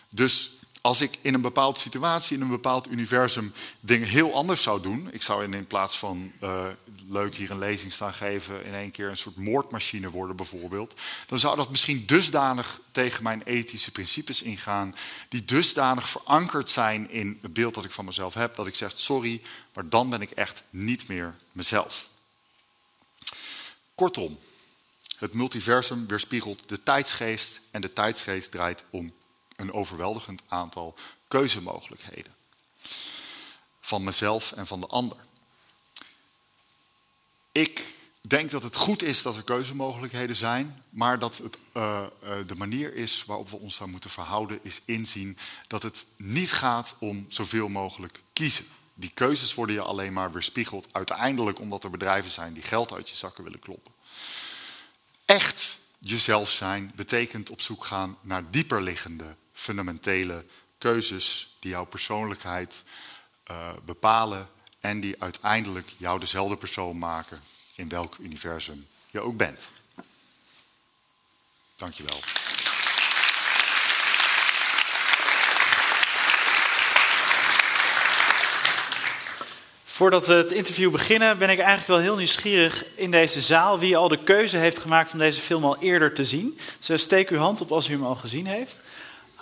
Dus 0.09 0.58
als 0.81 1.01
ik 1.01 1.17
in 1.21 1.33
een 1.33 1.41
bepaalde 1.41 1.79
situatie, 1.79 2.35
in 2.35 2.41
een 2.41 2.49
bepaald 2.49 2.91
universum, 2.91 3.53
dingen 3.79 4.07
heel 4.07 4.33
anders 4.33 4.63
zou 4.63 4.81
doen. 4.81 5.09
Ik 5.11 5.21
zou 5.21 5.53
in, 5.53 5.67
plaats 5.67 5.97
van 5.97 6.31
uh, 6.43 6.65
leuk 7.07 7.35
hier 7.35 7.51
een 7.51 7.59
lezing 7.59 7.91
staan 7.91 8.13
geven, 8.13 8.65
in 8.65 8.73
één 8.73 8.91
keer 8.91 9.09
een 9.09 9.17
soort 9.17 9.35
moordmachine 9.35 10.09
worden 10.09 10.35
bijvoorbeeld. 10.35 10.95
Dan 11.25 11.39
zou 11.39 11.55
dat 11.55 11.69
misschien 11.69 12.03
dusdanig 12.05 12.79
tegen 12.91 13.23
mijn 13.23 13.41
ethische 13.43 13.91
principes 13.91 14.41
ingaan. 14.41 14.95
Die 15.29 15.45
dusdanig 15.45 16.09
verankerd 16.09 16.69
zijn 16.69 17.11
in 17.11 17.39
het 17.41 17.53
beeld 17.53 17.73
dat 17.73 17.85
ik 17.85 17.91
van 17.91 18.05
mezelf 18.05 18.33
heb. 18.33 18.55
Dat 18.55 18.67
ik 18.67 18.75
zeg, 18.75 18.97
sorry, 18.97 19.41
maar 19.73 19.89
dan 19.89 20.09
ben 20.09 20.21
ik 20.21 20.31
echt 20.31 20.63
niet 20.69 21.07
meer 21.07 21.35
mezelf. 21.51 22.09
Kortom, 23.95 24.39
het 25.17 25.33
multiversum 25.33 26.07
weerspiegelt 26.07 26.61
de 26.67 26.83
tijdsgeest 26.83 27.61
en 27.71 27.81
de 27.81 27.93
tijdsgeest 27.93 28.51
draait 28.51 28.83
om 28.89 29.13
een 29.59 29.73
overweldigend 29.73 30.41
aantal 30.47 30.95
keuzemogelijkheden. 31.27 32.33
Van 33.79 34.03
mezelf 34.03 34.51
en 34.51 34.67
van 34.67 34.81
de 34.81 34.87
ander. 34.87 35.17
Ik 37.51 37.93
denk 38.21 38.51
dat 38.51 38.63
het 38.63 38.75
goed 38.75 39.03
is 39.03 39.21
dat 39.21 39.35
er 39.35 39.43
keuzemogelijkheden 39.43 40.35
zijn, 40.35 40.83
maar 40.89 41.19
dat 41.19 41.37
het, 41.37 41.57
uh, 41.73 42.05
de 42.47 42.55
manier 42.55 42.95
is 42.95 43.25
waarop 43.25 43.49
we 43.49 43.57
ons 43.57 43.77
daar 43.77 43.89
moeten 43.89 44.09
verhouden, 44.09 44.59
is 44.61 44.81
inzien 44.85 45.37
dat 45.67 45.83
het 45.83 46.05
niet 46.17 46.51
gaat 46.51 46.95
om 46.99 47.25
zoveel 47.27 47.67
mogelijk 47.67 48.21
kiezen. 48.33 48.65
Die 48.93 49.11
keuzes 49.13 49.53
worden 49.53 49.75
je 49.75 49.81
alleen 49.81 50.13
maar 50.13 50.31
weerspiegeld 50.31 50.87
uiteindelijk 50.91 51.59
omdat 51.59 51.83
er 51.83 51.89
bedrijven 51.89 52.31
zijn 52.31 52.53
die 52.53 52.63
geld 52.63 52.93
uit 52.93 53.09
je 53.09 53.15
zakken 53.15 53.43
willen 53.43 53.59
kloppen. 53.59 53.93
Echt 55.25 55.77
jezelf 55.99 56.49
zijn 56.49 56.91
betekent 56.95 57.49
op 57.49 57.61
zoek 57.61 57.85
gaan 57.85 58.17
naar 58.21 58.49
dieper 58.49 58.81
liggende 58.81 59.35
fundamentele 59.59 60.45
keuzes 60.77 61.55
die 61.59 61.71
jouw 61.71 61.85
persoonlijkheid 61.85 62.83
uh, 63.51 63.69
bepalen 63.85 64.49
en 64.79 64.99
die 64.99 65.21
uiteindelijk 65.21 65.89
jou 65.97 66.19
dezelfde 66.19 66.55
persoon 66.55 66.97
maken 66.97 67.41
in 67.75 67.89
welk 67.89 68.17
universum 68.19 68.87
je 69.11 69.19
ook 69.19 69.37
bent. 69.37 69.71
Dankjewel. 71.75 72.19
Voordat 79.85 80.27
we 80.27 80.33
het 80.33 80.51
interview 80.51 80.91
beginnen, 80.91 81.37
ben 81.37 81.49
ik 81.49 81.57
eigenlijk 81.57 81.87
wel 81.87 81.99
heel 81.99 82.15
nieuwsgierig 82.15 82.85
in 82.95 83.11
deze 83.11 83.41
zaal 83.41 83.79
wie 83.79 83.97
al 83.97 84.07
de 84.07 84.23
keuze 84.23 84.57
heeft 84.57 84.77
gemaakt 84.77 85.11
om 85.11 85.19
deze 85.19 85.41
film 85.41 85.63
al 85.63 85.81
eerder 85.81 86.13
te 86.13 86.25
zien. 86.25 86.59
Dus 86.85 87.01
steek 87.01 87.29
uw 87.29 87.37
hand 87.37 87.61
op 87.61 87.71
als 87.71 87.87
u 87.87 87.91
hem 87.91 88.05
al 88.05 88.15
gezien 88.15 88.45
heeft. 88.45 88.79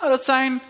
Oh, 0.02 0.08
dat 0.08 0.24
zijn 0.24 0.62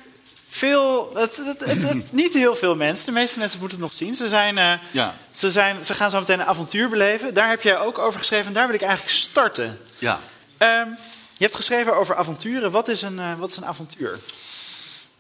veel, 0.49 1.11
het, 1.15 1.37
het, 1.37 1.83
het, 1.83 2.13
niet 2.13 2.35
heel 2.35 2.57
veel 2.57 2.77
mensen. 2.77 3.07
De 3.07 3.13
meeste 3.13 3.39
mensen 3.39 3.61
moeten 3.61 3.79
het 3.79 3.87
nog 3.87 3.97
zien. 3.97 4.15
Ze, 4.15 4.29
zijn, 4.29 4.57
uh, 4.57 4.73
ja. 4.93 5.15
ze, 5.33 5.51
zijn, 5.51 5.85
ze 5.85 5.95
gaan 5.95 6.11
zo 6.11 6.19
meteen 6.19 6.41
een 6.41 6.47
avontuur 6.47 6.89
beleven. 6.89 7.35
Daar 7.35 7.49
heb 7.49 7.63
jij 7.63 7.79
ook 7.79 7.99
over 7.99 8.19
geschreven 8.19 8.47
en 8.47 8.53
daar 8.53 8.67
wil 8.67 8.75
ik 8.75 8.83
eigenlijk 8.83 9.17
starten. 9.17 9.81
Ja. 9.99 10.19
Um, 10.59 10.97
je 11.33 11.45
hebt 11.45 11.55
geschreven 11.55 11.97
over 11.97 12.17
avonturen. 12.17 12.71
Wat 12.71 12.89
is 12.89 13.03
een, 13.03 13.19
uh, 13.19 13.39
wat 13.39 13.51
is 13.51 13.57
een 13.57 13.67
avontuur? 13.67 14.19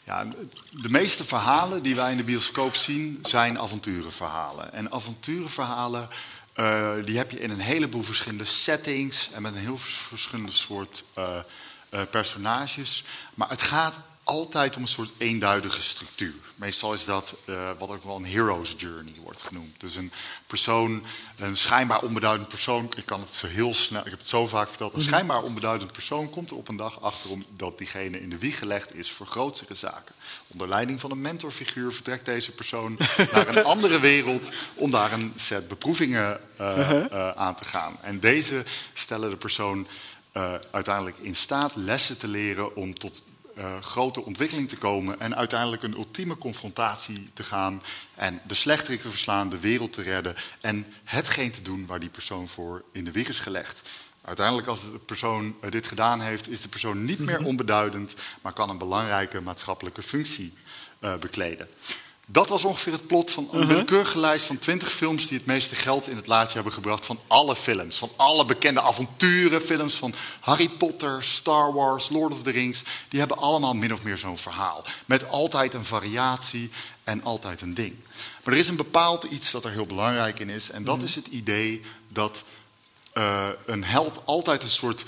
Ja, 0.04 0.26
de 0.70 0.88
meeste 0.88 1.24
verhalen 1.24 1.82
die 1.82 1.94
wij 1.94 2.10
in 2.10 2.16
de 2.16 2.22
bioscoop 2.22 2.74
zien 2.74 3.18
zijn 3.22 3.58
avonturenverhalen. 3.58 4.72
En 4.72 4.92
avonturenverhalen 4.92 6.08
uh, 6.56 6.90
die 7.04 7.16
heb 7.16 7.30
je 7.30 7.40
in 7.40 7.50
een 7.50 7.60
heleboel 7.60 8.02
verschillende 8.02 8.44
settings 8.44 9.30
en 9.32 9.42
met 9.42 9.54
een 9.54 9.60
heel 9.60 9.78
verschillende 9.78 10.52
soort 10.52 11.04
uh, 11.90 12.00
personages. 12.10 13.04
Maar 13.34 13.48
het 13.48 13.62
gaat 13.62 14.00
altijd 14.28 14.76
om 14.76 14.82
een 14.82 14.88
soort 14.88 15.10
eenduidige 15.18 15.82
structuur. 15.82 16.34
Meestal 16.54 16.94
is 16.94 17.04
dat 17.04 17.34
uh, 17.46 17.70
wat 17.78 17.88
ook 17.88 18.04
wel 18.04 18.16
een 18.16 18.24
hero's 18.24 18.74
journey 18.78 19.12
wordt 19.22 19.42
genoemd. 19.42 19.80
Dus 19.80 19.96
een 19.96 20.12
persoon, 20.46 21.04
een 21.36 21.56
schijnbaar 21.56 22.02
onbeduidend 22.02 22.48
persoon, 22.48 22.90
ik 22.96 23.06
kan 23.06 23.20
het 23.20 23.34
zo 23.34 23.46
heel 23.46 23.74
snel, 23.74 24.00
ik 24.00 24.10
heb 24.10 24.18
het 24.18 24.28
zo 24.28 24.46
vaak 24.46 24.68
verteld, 24.68 24.92
een 24.92 24.98
mhm. 24.98 25.08
schijnbaar 25.08 25.42
onbeduidend 25.42 25.92
persoon 25.92 26.30
komt 26.30 26.50
er 26.50 26.56
op 26.56 26.68
een 26.68 26.76
dag 26.76 27.00
achter 27.00 27.30
om 27.30 27.44
dat 27.56 27.78
diegene 27.78 28.20
in 28.20 28.30
de 28.30 28.38
wieg 28.38 28.58
gelegd 28.58 28.94
is 28.94 29.10
voor 29.10 29.26
grotere 29.26 29.74
zaken. 29.74 30.14
Onder 30.46 30.68
leiding 30.68 31.00
van 31.00 31.10
een 31.10 31.20
mentorfiguur 31.20 31.92
vertrekt 31.92 32.24
deze 32.24 32.52
persoon 32.52 32.98
naar 33.32 33.48
een 33.48 33.64
andere 33.64 34.00
wereld 34.00 34.50
om 34.74 34.90
daar 34.90 35.12
een 35.12 35.32
set 35.36 35.68
beproevingen 35.68 36.40
uh, 36.60 36.90
uh, 37.12 37.30
aan 37.30 37.54
te 37.54 37.64
gaan. 37.64 37.96
En 38.02 38.20
deze 38.20 38.64
stellen 38.94 39.30
de 39.30 39.36
persoon 39.36 39.86
uh, 40.32 40.54
uiteindelijk 40.70 41.16
in 41.18 41.34
staat 41.34 41.72
lessen 41.74 42.18
te 42.18 42.28
leren 42.28 42.76
om 42.76 42.98
tot 42.98 43.24
uh, 43.58 43.82
grote 43.82 44.24
ontwikkeling 44.24 44.68
te 44.68 44.76
komen 44.76 45.20
en 45.20 45.36
uiteindelijk 45.36 45.82
een 45.82 45.96
ultieme 45.96 46.38
confrontatie 46.38 47.30
te 47.34 47.44
gaan 47.44 47.82
en 48.14 48.40
de 48.46 48.54
slechterik 48.54 49.00
te 49.00 49.10
verslaan, 49.10 49.48
de 49.48 49.60
wereld 49.60 49.92
te 49.92 50.02
redden 50.02 50.34
en 50.60 50.86
hetgeen 51.04 51.50
te 51.50 51.62
doen 51.62 51.86
waar 51.86 52.00
die 52.00 52.08
persoon 52.08 52.48
voor 52.48 52.84
in 52.92 53.04
de 53.04 53.12
wieg 53.12 53.28
is 53.28 53.38
gelegd. 53.38 53.88
Uiteindelijk 54.20 54.66
als 54.66 54.80
de 54.80 54.98
persoon 54.98 55.56
uh, 55.64 55.70
dit 55.70 55.86
gedaan 55.86 56.20
heeft, 56.20 56.48
is 56.48 56.62
de 56.62 56.68
persoon 56.68 57.04
niet 57.04 57.18
meer 57.18 57.38
mhm. 57.38 57.48
onbeduidend, 57.48 58.14
maar 58.42 58.52
kan 58.52 58.70
een 58.70 58.78
belangrijke 58.78 59.40
maatschappelijke 59.40 60.02
functie 60.02 60.52
bekleden. 61.20 61.68
Dat 62.30 62.48
was 62.48 62.64
ongeveer 62.64 62.92
het 62.92 63.06
plot 63.06 63.30
van 63.30 63.48
een 63.52 63.70
uh 63.70 63.86
-huh. 63.86 64.14
lijst 64.14 64.46
van 64.46 64.58
20 64.58 64.92
films 64.92 65.26
die 65.28 65.38
het 65.38 65.46
meeste 65.46 65.74
geld 65.74 66.08
in 66.08 66.16
het 66.16 66.26
laadje 66.26 66.54
hebben 66.54 66.72
gebracht 66.72 67.06
van 67.06 67.20
alle 67.26 67.56
films. 67.56 67.96
Van 67.96 68.10
alle 68.16 68.44
bekende 68.44 68.80
avonturenfilms, 68.80 69.94
van 69.94 70.14
Harry 70.40 70.68
Potter, 70.68 71.22
Star 71.22 71.72
Wars, 71.72 72.08
Lord 72.08 72.32
of 72.32 72.42
the 72.42 72.50
Rings. 72.50 72.82
Die 73.08 73.18
hebben 73.18 73.36
allemaal 73.36 73.74
min 73.74 73.92
of 73.92 74.02
meer 74.02 74.18
zo'n 74.18 74.38
verhaal. 74.38 74.84
Met 75.04 75.28
altijd 75.28 75.74
een 75.74 75.84
variatie 75.84 76.70
en 77.04 77.22
altijd 77.22 77.60
een 77.60 77.74
ding. 77.74 77.94
Maar 78.44 78.54
er 78.54 78.60
is 78.60 78.68
een 78.68 78.76
bepaald 78.76 79.24
iets 79.24 79.50
dat 79.50 79.64
er 79.64 79.70
heel 79.70 79.86
belangrijk 79.86 80.38
in 80.38 80.48
is. 80.48 80.70
En 80.70 80.84
dat 80.84 80.96
mhm. 80.96 81.04
is 81.04 81.14
het 81.14 81.26
idee 81.26 81.84
dat 82.08 82.44
uh, 83.14 83.46
een 83.66 83.84
held 83.84 84.22
altijd 84.24 84.62
een 84.62 84.68
soort 84.68 85.04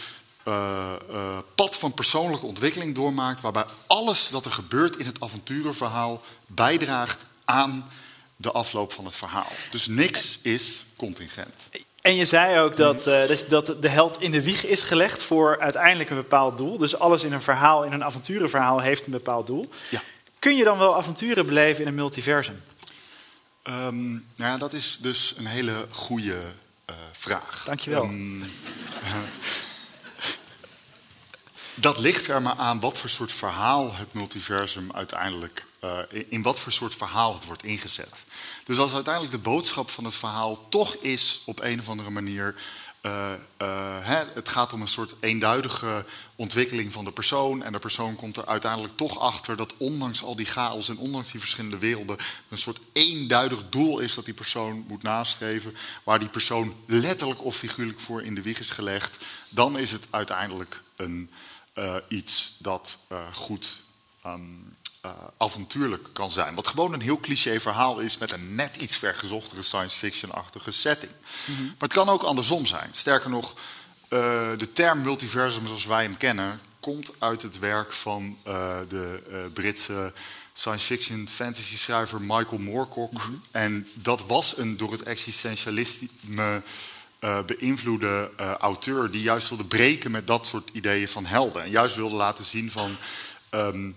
uh, 0.51 0.93
uh, 1.11 1.39
pad 1.55 1.77
van 1.77 1.95
persoonlijke 1.95 2.47
ontwikkeling 2.47 2.95
doormaakt, 2.95 3.41
waarbij 3.41 3.65
alles 3.87 4.31
wat 4.31 4.45
er 4.45 4.53
gebeurt 4.53 4.97
in 4.97 5.07
het 5.07 5.21
avonturenverhaal 5.21 6.23
bijdraagt 6.47 7.25
aan 7.45 7.91
de 8.37 8.51
afloop 8.51 8.93
van 8.93 9.05
het 9.05 9.17
verhaal. 9.17 9.53
Dus 9.71 9.87
niks 9.87 10.39
is 10.43 10.85
contingent. 10.97 11.69
En 12.01 12.15
je 12.15 12.25
zei 12.25 12.59
ook 12.59 12.77
dat, 12.77 13.07
uh, 13.07 13.23
dat 13.49 13.75
de 13.81 13.89
held 13.89 14.21
in 14.21 14.31
de 14.31 14.43
wieg 14.43 14.67
is 14.67 14.83
gelegd 14.83 15.23
voor 15.23 15.61
uiteindelijk 15.61 16.11
een 16.11 16.17
bepaald 16.17 16.59
doel. 16.59 16.79
Dus 16.79 16.99
alles 16.99 17.23
in 17.23 17.33
een 17.33 17.43
verhaal, 17.43 17.85
in 17.85 17.93
een 17.93 18.05
avonturenverhaal, 18.05 18.81
heeft 18.81 19.07
een 19.07 19.13
bepaald 19.13 19.47
doel. 19.47 19.71
Ja. 19.89 20.03
Kun 20.39 20.57
je 20.57 20.65
dan 20.65 20.79
wel 20.79 20.97
avonturen 20.97 21.47
beleven 21.47 21.83
in 21.83 21.89
een 21.89 21.95
multiversum? 21.95 22.63
Um, 23.69 24.11
nou 24.37 24.51
ja, 24.51 24.57
dat 24.57 24.73
is 24.73 24.99
dus 25.01 25.35
een 25.39 25.47
hele 25.47 25.87
goede 25.91 26.37
uh, 26.91 26.97
vraag. 27.13 27.63
Dankjewel. 27.67 28.03
Um, 28.03 28.43
Dat 31.81 31.99
ligt 31.99 32.29
er 32.29 32.43
maar 32.43 32.57
aan 32.57 32.81
wat 32.81 32.99
voor 32.99 33.09
soort 33.09 33.33
verhaal 33.33 33.95
het 33.95 34.13
multiversum 34.13 34.93
uiteindelijk, 34.93 35.67
uh, 35.85 35.99
in 36.29 36.43
wat 36.43 36.59
voor 36.59 36.73
soort 36.73 36.95
verhaal 36.95 37.35
het 37.35 37.45
wordt 37.45 37.65
ingezet. 37.65 38.25
Dus 38.65 38.79
als 38.79 38.95
uiteindelijk 38.95 39.35
de 39.35 39.41
boodschap 39.41 39.91
van 39.91 40.05
het 40.05 40.15
verhaal 40.15 40.69
toch 40.69 40.95
is 40.95 41.43
op 41.45 41.61
een 41.61 41.81
of 41.81 41.89
andere 41.89 42.11
manier 42.11 42.55
eh, 43.01 43.33
eh, 43.57 43.97
hè, 44.01 44.25
het 44.35 44.49
gaat 44.49 44.73
om 44.73 44.81
een 44.81 44.89
soort 44.89 45.15
eenduidige 45.21 46.05
ontwikkeling 46.37 46.93
van 46.93 47.05
de 47.05 47.11
persoon. 47.11 47.63
En 47.63 47.73
de 47.73 47.79
persoon 47.79 48.17
komt 48.17 48.37
er 48.37 48.47
uiteindelijk 48.47 48.97
toch 48.97 49.19
achter 49.19 49.57
dat 49.57 49.75
ondanks 49.77 50.23
al 50.23 50.37
die 50.37 50.47
chaos 50.47 50.89
en 50.89 50.99
ondanks 50.99 51.31
die 51.31 51.41
verschillende 51.41 51.79
werelden, 51.79 52.17
een 52.49 52.59
soort 52.59 52.81
eenduidig 52.93 53.69
doel 53.71 53.99
is 53.99 54.15
dat 54.15 54.25
die 54.25 54.35
persoon 54.35 54.85
moet 54.89 55.03
nastreven. 55.03 55.77
Waar 56.03 56.19
die 56.19 56.29
persoon 56.29 56.75
letterlijk 56.87 57.45
of 57.45 57.57
figuurlijk 57.57 58.01
voor 58.01 58.23
in 58.23 58.35
de 58.35 58.43
wieg 58.43 58.61
is 58.61 58.71
gelegd. 58.71 59.19
Dan 59.49 59.79
is 59.79 59.93
het 59.93 60.07
uiteindelijk 60.11 60.83
een, 60.97 61.31
uh, 61.75 61.95
iets 62.09 62.57
dat 62.59 63.07
goed 63.33 63.77
um, 64.27 64.75
uh, 65.07 65.11
avontuurlijk 65.37 66.09
kan 66.13 66.31
zijn. 66.31 66.55
Wat 66.55 66.69
gewoon 66.69 66.93
een 66.93 67.01
heel 67.01 67.21
cliché 67.21 67.61
verhaal 67.61 67.99
is 67.99 68.19
met 68.19 68.33
een 68.33 68.55
net 68.55 68.77
iets 68.77 68.97
vergezochtere 68.97 69.63
science 69.63 69.99
fiction-achtige 69.99 70.71
setting. 70.71 71.13
Mhm. 71.45 71.63
Maar 71.63 71.75
het 71.79 71.93
kan 71.93 72.09
ook 72.09 72.23
andersom 72.23 72.67
zijn. 72.67 72.91
Sterker 72.93 73.31
nog, 73.31 73.55
de 74.09 74.69
term 74.73 75.03
multiversum 75.03 75.67
zoals 75.67 75.87
wij 75.87 76.03
hem 76.03 76.17
kennen, 76.17 76.61
komt 76.81 77.11
uit 77.19 77.43
het 77.43 77.59
werk 77.59 77.93
van 77.93 78.37
de 78.89 79.51
Britse 79.53 80.13
science 80.53 80.87
fiction 80.87 81.29
fantasy 81.29 81.77
schrijver 81.77 82.21
Michael 82.21 82.59
Moorcock. 82.59 83.13
Mhm. 83.13 83.33
En 83.51 83.89
dat 83.95 84.27
was 84.27 84.57
een 84.57 84.77
door 84.77 84.93
het 84.93 85.03
existentialisme 85.03 86.63
beïnvloede 87.47 88.31
auteur 88.59 89.11
die 89.11 89.23
juist 89.23 89.49
wilde 89.49 89.65
breken 89.65 90.11
met 90.11 90.27
dat 90.27 90.47
soort 90.47 90.71
ideeën 90.73 91.09
van 91.09 91.27
helden. 91.27 91.63
En 91.63 91.71
juist 91.71 91.97
wilde 91.97 92.17
laten 92.17 92.45
zien 92.45 92.71
van. 92.71 92.97
Um, 93.51 93.97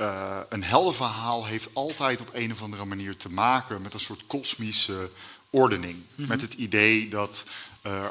uh, 0.00 0.38
een 0.48 0.64
heldenverhaal 0.64 1.44
heeft 1.46 1.68
altijd 1.72 2.20
op 2.20 2.28
een 2.32 2.52
of 2.52 2.62
andere 2.62 2.84
manier 2.84 3.16
te 3.16 3.28
maken 3.28 3.82
met 3.82 3.94
een 3.94 4.00
soort 4.00 4.26
kosmische 4.26 5.10
ordening. 5.50 6.02
Mhm. 6.14 6.28
Met 6.28 6.40
het 6.40 6.52
idee 6.52 7.08
dat 7.08 7.44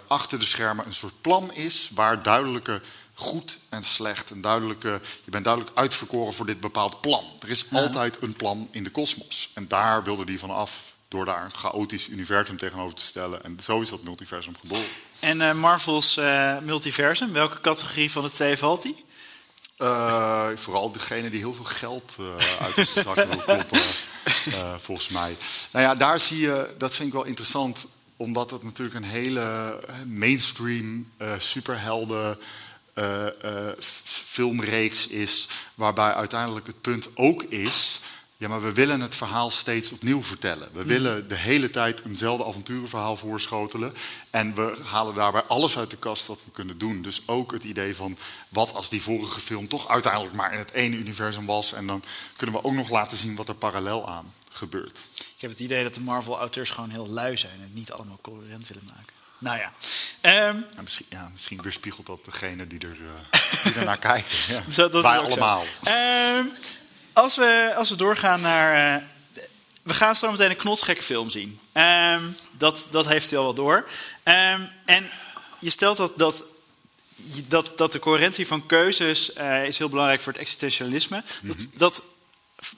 achter 0.08 0.40
de 0.40 0.46
schermen 0.46 0.86
een 0.86 0.94
soort 0.94 1.22
plan 1.22 1.54
is 1.54 1.90
waar 1.94 2.24
duidelijke 2.24 2.82
goed 3.14 3.60
en 3.70 3.84
slecht, 3.84 4.30
een 4.30 4.42
duidelijke, 4.42 5.02
je 5.24 5.32
bent 5.32 5.44
duidelijk 5.44 5.78
uitverkoren 5.78 6.34
voor 6.34 6.46
dit 6.46 6.60
bepaald 6.60 7.02
plan. 7.02 7.26
Er 7.40 7.50
is 7.50 7.66
altijd 7.72 8.22
een 8.22 8.34
plan 8.34 8.68
in 8.72 8.84
de 8.84 8.90
kosmos. 8.90 9.52
En 9.54 9.68
daar 9.68 10.04
wilde 10.04 10.24
hij 10.24 10.40
van 10.40 10.52
af 10.52 10.93
door 11.14 11.26
daar 11.26 11.46
een 11.46 11.56
chaotisch 11.56 12.08
universum 12.08 12.58
tegenover 12.58 12.96
te 12.96 13.04
stellen. 13.04 13.44
En 13.44 13.58
zo 13.64 13.82
is 13.82 13.90
dat 13.90 14.04
multiversum 14.04 14.56
geboren. 14.60 14.86
En 15.20 15.40
uh, 15.40 15.54
Marvel's 15.54 16.16
multiversum, 16.62 17.32
welke 17.32 17.62
categorie 17.62 18.12
van 18.12 18.24
de 18.24 18.30
twee 18.30 18.58
valt 18.58 18.82
die? 18.82 19.06
Uh, 19.82 20.48
vooral 20.56 20.92
degene 20.92 21.30
die 21.30 21.40
heel 21.40 21.54
veel 21.54 21.66
geld 21.66 22.16
uh, 22.20 22.28
uit 22.62 22.76
de 22.76 23.02
zak 23.02 23.16
wil 23.16 23.38
kloppen, 23.46 23.82
uh, 24.48 24.74
volgens 24.78 25.10
mij. 25.10 25.38
Nou 25.72 25.86
ja, 25.86 25.96
daar 25.96 26.20
zie 26.20 26.40
je, 26.40 26.70
dat 26.78 26.94
vind 26.94 27.08
ik 27.08 27.14
wel 27.14 27.24
interessant, 27.24 27.86
omdat 28.18 28.52
het 28.52 28.64
natuurlijk 28.64 28.96
een 28.96 29.04
hele 29.04 29.80
mainstream 30.06 31.12
superhelden 31.38 32.38
filmreeks 34.10 35.08
is, 35.08 35.48
waarbij 35.76 36.14
uiteindelijk 36.14 36.68
het 36.68 36.82
punt 36.82 37.10
ook 37.16 37.44
is 37.44 38.00
ja, 38.44 38.50
maar 38.50 38.62
we 38.62 38.74
willen 38.74 39.02
het 39.02 39.16
verhaal 39.16 39.52
steeds 39.52 39.92
opnieuw 39.92 40.24
vertellen. 40.24 40.70
We 40.74 40.84
willen 40.84 41.28
de 41.28 41.36
hele 41.36 41.70
tijd 41.70 42.02
eenzelfde 42.06 42.46
avonturenverhaal 42.46 43.18
voorschotelen. 43.18 43.94
En 44.30 44.56
we 44.56 44.78
halen 44.84 45.14
daarbij 45.14 45.42
alles 45.42 45.78
uit 45.78 45.90
de 45.90 45.98
kast 45.98 46.28
wat 46.28 46.42
we 46.46 46.52
kunnen 46.52 46.78
doen. 46.78 47.02
Dus 47.02 47.28
ook 47.28 47.52
het 47.52 47.64
idee 47.64 47.96
van 47.96 48.18
wat 48.50 48.74
als 48.74 48.90
die 48.90 49.02
vorige 49.02 49.40
film 49.40 49.68
toch 49.68 49.88
uiteindelijk 49.88 50.34
maar 50.34 50.54
in 50.54 50.60
het 50.60 50.72
ene 50.72 50.96
universum 50.96 51.46
was. 51.46 51.74
En 51.74 51.88
dan 51.88 52.04
kunnen 52.38 52.56
we 52.56 52.64
ook 52.64 52.74
nog 52.74 52.90
laten 52.90 53.18
zien 53.18 53.36
wat 53.36 53.48
er 53.48 53.56
parallel 53.56 54.10
aan 54.10 54.34
gebeurt. 54.52 55.00
Ik 55.16 55.42
heb 55.42 55.50
het 55.50 55.60
idee 55.60 55.84
dat 55.84 55.94
de 55.94 56.02
Marvel-auteurs 56.02 56.70
gewoon 56.70 56.90
heel 56.90 57.10
lui 57.10 57.38
zijn 57.38 57.62
en 57.62 57.70
niet 57.74 57.92
allemaal 57.92 58.20
coherent 58.22 58.68
willen 58.68 58.86
maken. 58.86 59.14
Nou 59.38 59.58
ja. 59.58 59.72
Um, 60.50 60.66
ja, 60.76 60.82
misschien, 60.82 61.06
ja, 61.10 61.30
misschien 61.32 61.62
weerspiegelt 61.62 62.06
dat 62.06 62.26
degene 62.26 62.68
die 62.68 62.80
er, 62.80 62.98
uh, 63.00 63.64
die 63.64 63.74
er 63.74 63.86
naar 63.86 64.00
kijken. 64.00 64.38
Ja. 64.48 64.64
Zo, 64.72 64.90
dat 64.90 65.04
Wij 65.04 65.18
allemaal. 65.18 65.64
Um, 65.88 66.52
als 67.14 67.36
we, 67.36 67.74
als 67.76 67.90
we 67.90 67.96
doorgaan 67.96 68.42
naar. 68.42 68.98
Uh, 68.98 69.04
we 69.84 69.94
gaan 69.94 70.16
zo 70.16 70.32
meteen 70.32 70.50
een 70.50 70.56
knotsgekke 70.56 71.04
film 71.04 71.30
zien. 71.30 71.60
Um, 71.74 72.38
dat, 72.52 72.88
dat 72.92 73.08
heeft 73.08 73.30
hij 73.30 73.40
al 73.40 73.46
wel 73.46 73.54
door. 73.54 73.76
Um, 74.24 74.70
en 74.86 75.10
je 75.60 75.70
stelt 75.70 75.98
dat, 75.98 76.18
dat, 76.18 76.44
dat, 77.48 77.78
dat 77.78 77.92
de 77.92 78.00
coherentie 78.00 78.48
van 78.48 78.66
keuzes 78.66 79.38
uh, 79.38 79.66
is 79.66 79.78
heel 79.78 79.90
belangrijk 79.90 80.22
voor 80.22 80.32
het 80.32 80.42
existentialisme. 80.42 81.18
Mm 81.18 81.24
-hmm. 81.40 81.50
Dat, 81.50 81.68
dat 81.78 82.04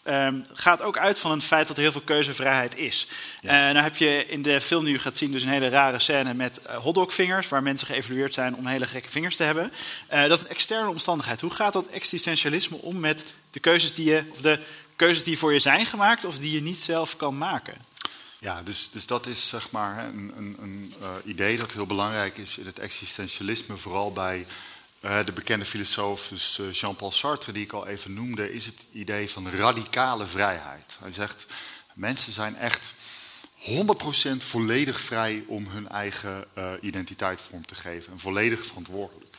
um, 0.04 0.44
gaat 0.54 0.82
ook 0.82 0.98
uit 0.98 1.20
van 1.20 1.32
het 1.32 1.44
feit 1.44 1.68
dat 1.68 1.76
er 1.76 1.82
heel 1.82 1.92
veel 1.92 2.02
keuzevrijheid 2.02 2.78
is. 2.78 3.08
Ja. 3.42 3.68
Uh, 3.68 3.74
nou 3.74 3.84
heb 3.84 3.96
je 3.96 4.26
in 4.28 4.42
de 4.42 4.62
film 4.62 4.86
die 4.86 4.94
u 4.94 5.00
gaat 5.00 5.18
zien 5.18 5.32
dus 5.32 5.44
een 5.44 5.50
hele 5.50 5.70
rare 5.70 6.00
scène 6.00 6.34
met 6.34 6.62
uh, 6.66 6.76
hotdogvingers... 6.76 7.50
waar 7.50 7.64
mensen 7.64 7.88
geëvalueerd 7.88 8.34
zijn 8.34 8.56
om 8.56 8.66
hele 8.66 8.88
gekke 8.88 9.10
vingers 9.10 9.36
te 9.36 9.44
hebben. 9.44 9.72
Uh, 10.14 10.28
dat 10.28 10.40
is 10.40 10.44
een 10.44 10.52
externe 10.52 10.90
omstandigheid. 10.90 11.42
Hoe 11.42 11.54
gaat 11.54 11.74
dat 11.74 11.88
existentialisme 11.88 12.78
om 12.78 13.00
met 13.00 13.26
de 13.52 13.60
keuzes 13.60 13.94
die, 13.94 14.10
je, 14.10 14.24
of 14.32 14.42
de 14.42 14.60
keuzes 14.96 15.24
die 15.24 15.38
voor 15.38 15.54
je 15.54 15.60
zijn 15.60 15.86
gemaakt... 15.86 16.26
of 16.26 16.38
die 16.38 16.52
je 16.52 16.62
niet 16.62 16.82
zelf 16.82 17.16
kan 17.16 17.38
maken? 17.38 17.74
Ja, 18.40 18.62
dus, 18.64 18.90
dus 18.92 19.06
dat 19.06 19.26
is 19.26 19.50
zeg 19.50 19.72
maar 19.72 20.06
een, 20.06 20.34
een, 20.38 20.58
een 20.62 20.94
idee 21.26 21.58
dat 21.58 21.74
heel 21.74 21.86
belangrijk 21.86 22.38
is 22.38 22.58
in 22.58 22.66
het 22.66 22.80
existentialisme... 22.80 23.78
vooral 23.78 24.12
bij 24.12 24.46
de 25.06 25.32
bekende 25.34 25.66
filosoof, 25.66 26.28
dus 26.28 26.58
uh, 26.58 26.72
Jean-Paul 26.72 27.12
Sartre, 27.12 27.52
die 27.52 27.64
ik 27.64 27.72
al 27.72 27.88
even 27.88 28.14
noemde, 28.14 28.54
is 28.54 28.66
het 28.66 28.86
idee 28.92 29.30
van 29.30 29.52
radicale 29.52 30.26
vrijheid. 30.26 30.98
Hij 31.00 31.12
zegt, 31.12 31.46
mensen 31.94 32.34
zijn 32.34 32.56
echt 32.56 32.94
100% 33.60 33.68
volledig 34.38 35.02
vrij 35.02 35.44
om 35.48 35.68
hun 35.68 35.88
eigen 35.88 36.46
uh, 36.58 36.72
identiteit 36.82 37.42
vorm 37.42 37.66
te 37.66 37.76
geven. 37.76 38.14
En 38.14 38.20
volledig 38.20 38.66
verantwoordelijk. 38.66 39.36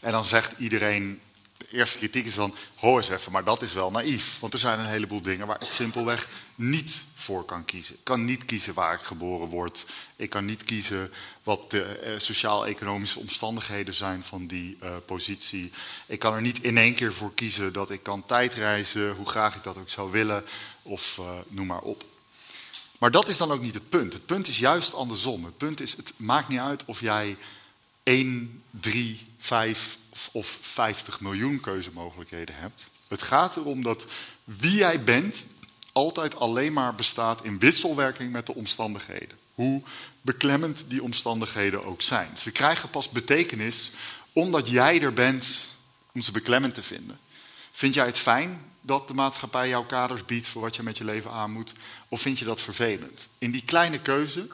En 0.00 0.12
dan 0.12 0.24
zegt 0.24 0.58
iedereen, 0.58 1.20
de 1.58 1.66
eerste 1.70 1.98
kritiek 1.98 2.24
is 2.24 2.34
dan, 2.34 2.54
ho 2.74 2.96
eens 2.96 3.08
even, 3.08 3.32
maar 3.32 3.44
dat 3.44 3.62
is 3.62 3.72
wel 3.72 3.90
naïef. 3.90 4.38
Want 4.40 4.52
er 4.52 4.58
zijn 4.58 4.78
een 4.78 4.86
heleboel 4.86 5.22
dingen 5.22 5.46
waar 5.46 5.62
ik 5.62 5.70
simpelweg 5.70 6.28
niet 6.56 7.02
voor 7.14 7.44
kan 7.44 7.64
kiezen. 7.64 7.94
Ik 7.94 8.04
kan 8.04 8.24
niet 8.24 8.44
kiezen 8.44 8.74
waar 8.74 8.94
ik 8.94 9.00
geboren 9.00 9.48
word. 9.48 9.86
Ik 10.16 10.30
kan 10.30 10.44
niet 10.44 10.64
kiezen 10.64 11.12
wat 11.42 11.70
de 11.70 11.82
eh, 11.82 12.12
sociaal-economische 12.18 13.18
omstandigheden 13.18 13.94
zijn 13.94 14.24
van 14.24 14.46
die 14.46 14.78
uh, 14.82 14.90
positie. 15.06 15.72
Ik 16.06 16.18
kan 16.18 16.34
er 16.34 16.42
niet 16.42 16.62
in 16.62 16.76
één 16.78 16.94
keer 16.94 17.14
voor 17.14 17.34
kiezen 17.34 17.72
dat 17.72 17.90
ik 17.90 18.02
kan 18.02 18.26
tijdreizen, 18.26 19.14
hoe 19.14 19.28
graag 19.28 19.56
ik 19.56 19.62
dat 19.62 19.76
ook 19.76 19.88
zou 19.88 20.10
willen, 20.10 20.44
of 20.82 21.18
uh, 21.20 21.30
noem 21.48 21.66
maar 21.66 21.80
op. 21.80 22.04
Maar 22.98 23.10
dat 23.10 23.28
is 23.28 23.36
dan 23.36 23.52
ook 23.52 23.60
niet 23.60 23.74
het 23.74 23.88
punt. 23.88 24.12
Het 24.12 24.26
punt 24.26 24.48
is 24.48 24.58
juist 24.58 24.94
andersom. 24.94 25.44
Het 25.44 25.56
punt 25.56 25.80
is, 25.80 25.96
het 25.96 26.12
maakt 26.16 26.48
niet 26.48 26.58
uit 26.58 26.84
of 26.84 27.00
jij 27.00 27.36
1, 28.02 28.62
3, 28.70 29.26
5 29.38 29.98
of 30.32 30.58
50 30.60 31.20
miljoen 31.20 31.60
keuzemogelijkheden 31.60 32.54
hebt. 32.58 32.90
Het 33.08 33.22
gaat 33.22 33.56
erom 33.56 33.82
dat 33.82 34.06
wie 34.44 34.74
jij 34.74 35.02
bent 35.02 35.46
altijd 35.96 36.36
alleen 36.36 36.72
maar 36.72 36.94
bestaat 36.94 37.44
in 37.44 37.58
wisselwerking 37.58 38.32
met 38.32 38.46
de 38.46 38.54
omstandigheden. 38.54 39.38
Hoe 39.54 39.82
beklemmend 40.20 40.84
die 40.88 41.02
omstandigheden 41.02 41.84
ook 41.84 42.02
zijn. 42.02 42.28
Ze 42.38 42.50
krijgen 42.50 42.90
pas 42.90 43.08
betekenis 43.08 43.90
omdat 44.32 44.68
jij 44.68 45.02
er 45.02 45.12
bent 45.12 45.56
om 46.12 46.20
ze 46.20 46.30
beklemmend 46.30 46.74
te 46.74 46.82
vinden. 46.82 47.18
Vind 47.72 47.94
jij 47.94 48.06
het 48.06 48.18
fijn 48.18 48.64
dat 48.80 49.08
de 49.08 49.14
maatschappij 49.14 49.68
jouw 49.68 49.84
kaders 49.84 50.24
biedt 50.24 50.48
voor 50.48 50.62
wat 50.62 50.76
je 50.76 50.82
met 50.82 50.98
je 50.98 51.04
leven 51.04 51.30
aan 51.30 51.52
moet? 51.52 51.72
Of 52.08 52.20
vind 52.20 52.38
je 52.38 52.44
dat 52.44 52.60
vervelend? 52.60 53.28
In 53.38 53.50
die 53.50 53.64
kleine 53.64 53.98
keuze, 53.98 54.48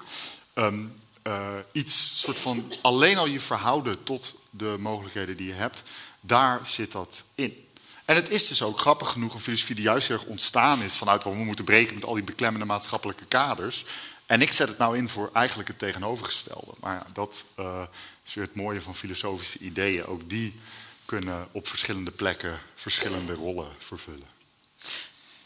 um, 0.55 0.95
uh, 1.27 1.49
iets 1.73 2.21
soort 2.21 2.39
van 2.39 2.73
alleen 2.83 3.19
al 3.19 3.27
je 3.27 3.41
verhouden 3.41 4.05
tot 4.05 4.39
de 4.51 4.77
mogelijkheden 4.79 5.37
die 5.37 5.47
je 5.47 5.53
hebt, 5.53 5.83
daar 6.21 6.61
zit 6.67 6.93
dat 6.93 7.25
in. 7.35 7.67
En 8.05 8.17
het 8.17 8.31
is 8.31 8.49
dus 8.49 8.63
ook 8.63 8.79
grappig 8.79 9.09
genoeg 9.09 9.35
een 9.35 9.41
filosofie 9.41 9.75
die 9.75 9.85
juist 9.85 10.09
heel 10.09 10.17
erg 10.17 10.27
ontstaan 10.27 10.83
is 10.83 10.95
vanuit 10.95 11.25
wat 11.25 11.33
we 11.33 11.45
moeten 11.45 11.65
breken 11.65 11.95
met 11.95 12.05
al 12.05 12.15
die 12.15 12.23
beklemmende 12.23 12.67
maatschappelijke 12.67 13.25
kaders. 13.25 13.85
En 14.27 14.41
ik 14.41 14.53
zet 14.53 14.69
het 14.69 14.79
nou 14.79 14.97
in 14.97 15.09
voor 15.09 15.31
eigenlijk 15.33 15.69
het 15.69 15.79
tegenovergestelde. 15.79 16.73
Maar 16.81 16.95
ja, 16.95 17.07
dat 17.13 17.45
uh, 17.59 17.83
is 18.25 18.35
weer 18.35 18.45
het 18.45 18.55
mooie 18.55 18.81
van 18.81 18.95
filosofische 18.95 19.59
ideeën. 19.59 20.07
Ook 20.07 20.29
die 20.29 20.61
kunnen 21.05 21.49
op 21.53 21.69
verschillende 21.69 22.11
plekken 22.11 22.61
verschillende 22.75 23.33
rollen 23.33 23.69
vervullen. 23.79 24.27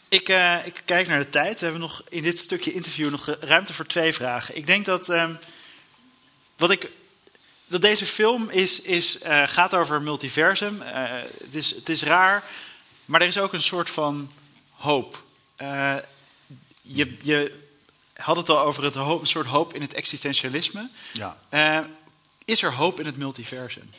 Ik, 0.09 0.29
uh, 0.29 0.65
ik, 0.65 0.81
kijk 0.85 1.07
naar 1.07 1.19
de 1.19 1.29
tijd. 1.29 1.59
We 1.59 1.63
hebben 1.63 1.81
nog 1.81 2.03
in 2.09 2.23
dit 2.23 2.39
stukje 2.39 2.73
interview 2.73 3.09
nog 3.09 3.37
ruimte 3.39 3.73
voor 3.73 3.85
twee 3.85 4.13
vragen. 4.13 4.57
Ik 4.57 4.65
denk 4.65 4.85
dat 4.85 5.09
uh, 5.09 5.29
wat 6.57 6.71
ik 6.71 6.89
dat 7.67 7.81
deze 7.81 8.05
film 8.05 8.49
is, 8.49 8.81
is, 8.81 9.23
uh, 9.23 9.47
gaat 9.47 9.73
over 9.73 10.01
multiversum. 10.01 10.81
Uh, 10.81 10.87
het, 11.43 11.55
is, 11.55 11.75
het 11.75 11.89
is 11.89 12.03
raar, 12.03 12.43
maar 13.05 13.21
er 13.21 13.27
is 13.27 13.39
ook 13.39 13.53
een 13.53 13.63
soort 13.63 13.89
van 13.89 14.31
hoop. 14.71 15.23
Uh, 15.57 15.95
je, 16.81 17.17
je 17.21 17.65
had 18.13 18.37
het 18.37 18.49
al 18.49 18.59
over 18.59 18.83
het 18.83 18.95
hoop, 18.95 19.21
een 19.21 19.27
soort 19.27 19.47
hoop 19.47 19.73
in 19.73 19.81
het 19.81 19.93
existentialisme. 19.93 20.89
Ja. 21.13 21.89
is 22.45 22.63
er 22.63 22.73
hoop 22.73 22.99
in 22.99 23.05
het 23.05 23.17
multiversum? 23.17 23.89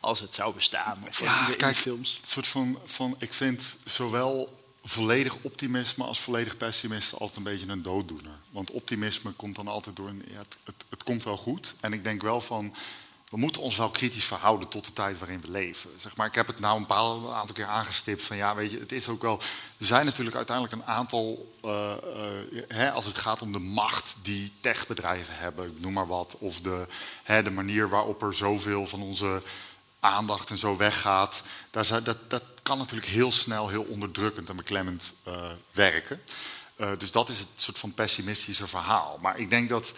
Als 0.00 0.20
het 0.20 0.34
zou 0.34 0.54
bestaan, 0.54 1.04
of 1.08 1.20
ja, 1.20 1.40
in, 1.40 1.46
de, 1.46 1.56
kijk, 1.56 1.76
films. 1.76 2.18
Het 2.20 2.30
soort 2.30 2.48
van, 2.48 2.80
van, 2.84 3.16
ik 3.18 3.32
vind 3.32 3.74
zowel 3.84 4.59
volledig 4.82 5.36
optimisme 5.40 6.04
als 6.04 6.20
volledig 6.20 6.56
pessimist 6.56 7.12
altijd 7.12 7.36
een 7.36 7.42
beetje 7.42 7.68
een 7.68 7.82
dooddoener. 7.82 8.38
Want 8.50 8.70
optimisme 8.70 9.30
komt 9.30 9.56
dan 9.56 9.68
altijd 9.68 9.96
door 9.96 10.08
een, 10.08 10.24
het, 10.32 10.56
het, 10.88 11.02
komt 11.02 11.24
wel 11.24 11.36
goed. 11.36 11.74
En 11.80 11.92
ik 11.92 12.04
denk 12.04 12.22
wel 12.22 12.40
van, 12.40 12.74
we 13.30 13.36
moeten 13.36 13.62
ons 13.62 13.76
wel 13.76 13.90
kritisch 13.90 14.24
verhouden 14.24 14.68
tot 14.68 14.84
de 14.84 14.92
tijd 14.92 15.18
waarin 15.18 15.40
we 15.40 15.50
leven. 15.50 15.90
Zeg 15.98 16.16
maar, 16.16 16.26
ik 16.26 16.34
heb 16.34 16.46
het 16.46 16.60
nou 16.60 16.78
een, 16.78 16.86
paar, 16.86 17.04
een 17.04 17.32
aantal 17.32 17.54
keer 17.54 17.66
aangestipt 17.66 18.22
van 18.22 18.36
ja, 18.36 18.54
weet 18.54 18.70
je, 18.70 18.78
het 18.78 18.92
is 18.92 19.08
ook 19.08 19.22
wel. 19.22 19.40
Er 19.78 19.86
zijn 19.86 20.04
natuurlijk 20.04 20.36
uiteindelijk 20.36 20.76
een 20.76 20.94
aantal, 20.94 21.54
uh, 21.64 21.92
uh, 22.52 22.62
hè, 22.68 22.90
als 22.90 23.04
het 23.04 23.18
gaat 23.18 23.42
om 23.42 23.52
de 23.52 23.58
macht 23.58 24.16
die 24.22 24.52
techbedrijven 24.60 25.36
hebben, 25.36 25.66
ik 25.66 25.80
noem 25.80 25.92
maar 25.92 26.06
wat, 26.06 26.36
of 26.38 26.60
de, 26.60 26.86
hè, 27.22 27.42
de 27.42 27.50
manier 27.50 27.88
waarop 27.88 28.22
er 28.22 28.34
zoveel 28.34 28.86
van 28.86 29.02
onze 29.02 29.42
aandacht 30.00 30.50
en 30.50 30.58
zo 30.58 30.76
weggaat, 30.76 31.42
daar 31.70 32.04
dat, 32.04 32.30
dat 32.30 32.42
kan 32.62 32.78
natuurlijk 32.78 33.10
heel 33.10 33.32
snel 33.32 33.68
heel 33.68 33.82
onderdrukkend 33.82 34.48
en 34.48 34.56
beklemmend 34.56 35.12
uh, 35.28 35.34
werken. 35.70 36.20
dus 36.98 37.12
dat 37.12 37.28
is 37.28 37.38
het 37.38 37.48
soort 37.54 37.78
van 37.78 37.94
pessimistische 37.94 38.66
verhaal. 38.66 39.18
Maar 39.22 39.38
ik 39.38 39.50
denk 39.50 39.68
dat 39.68 39.92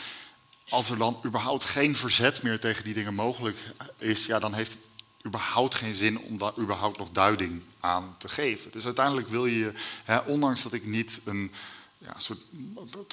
als 0.68 0.90
er 0.90 0.96
dan 0.96 1.20
überhaupt 1.24 1.64
geen 1.64 1.96
verzet 1.96 2.42
meer 2.42 2.60
tegen 2.60 2.84
die 2.84 2.94
dingen 2.94 3.14
mogelijk 3.14 3.58
is, 3.98 4.26
ja, 4.26 4.38
dan 4.38 4.54
heeft 4.54 4.72
het 4.72 4.86
überhaupt 5.26 5.74
geen 5.74 5.94
zin 5.94 6.18
om 6.18 6.38
daar 6.38 6.58
überhaupt 6.58 6.98
nog 6.98 7.08
duiding 7.12 7.62
aan 7.80 8.14
te 8.18 8.28
geven. 8.28 8.70
Dus 8.70 8.84
uiteindelijk 8.84 9.28
wil 9.28 9.46
je, 9.46 9.72
hè, 10.04 10.18
ondanks 10.18 10.62
dat 10.62 10.72
ik 10.72 10.86
niet 10.86 11.20
een 11.24 11.52
ja, 11.98 12.14
soort 12.18 12.40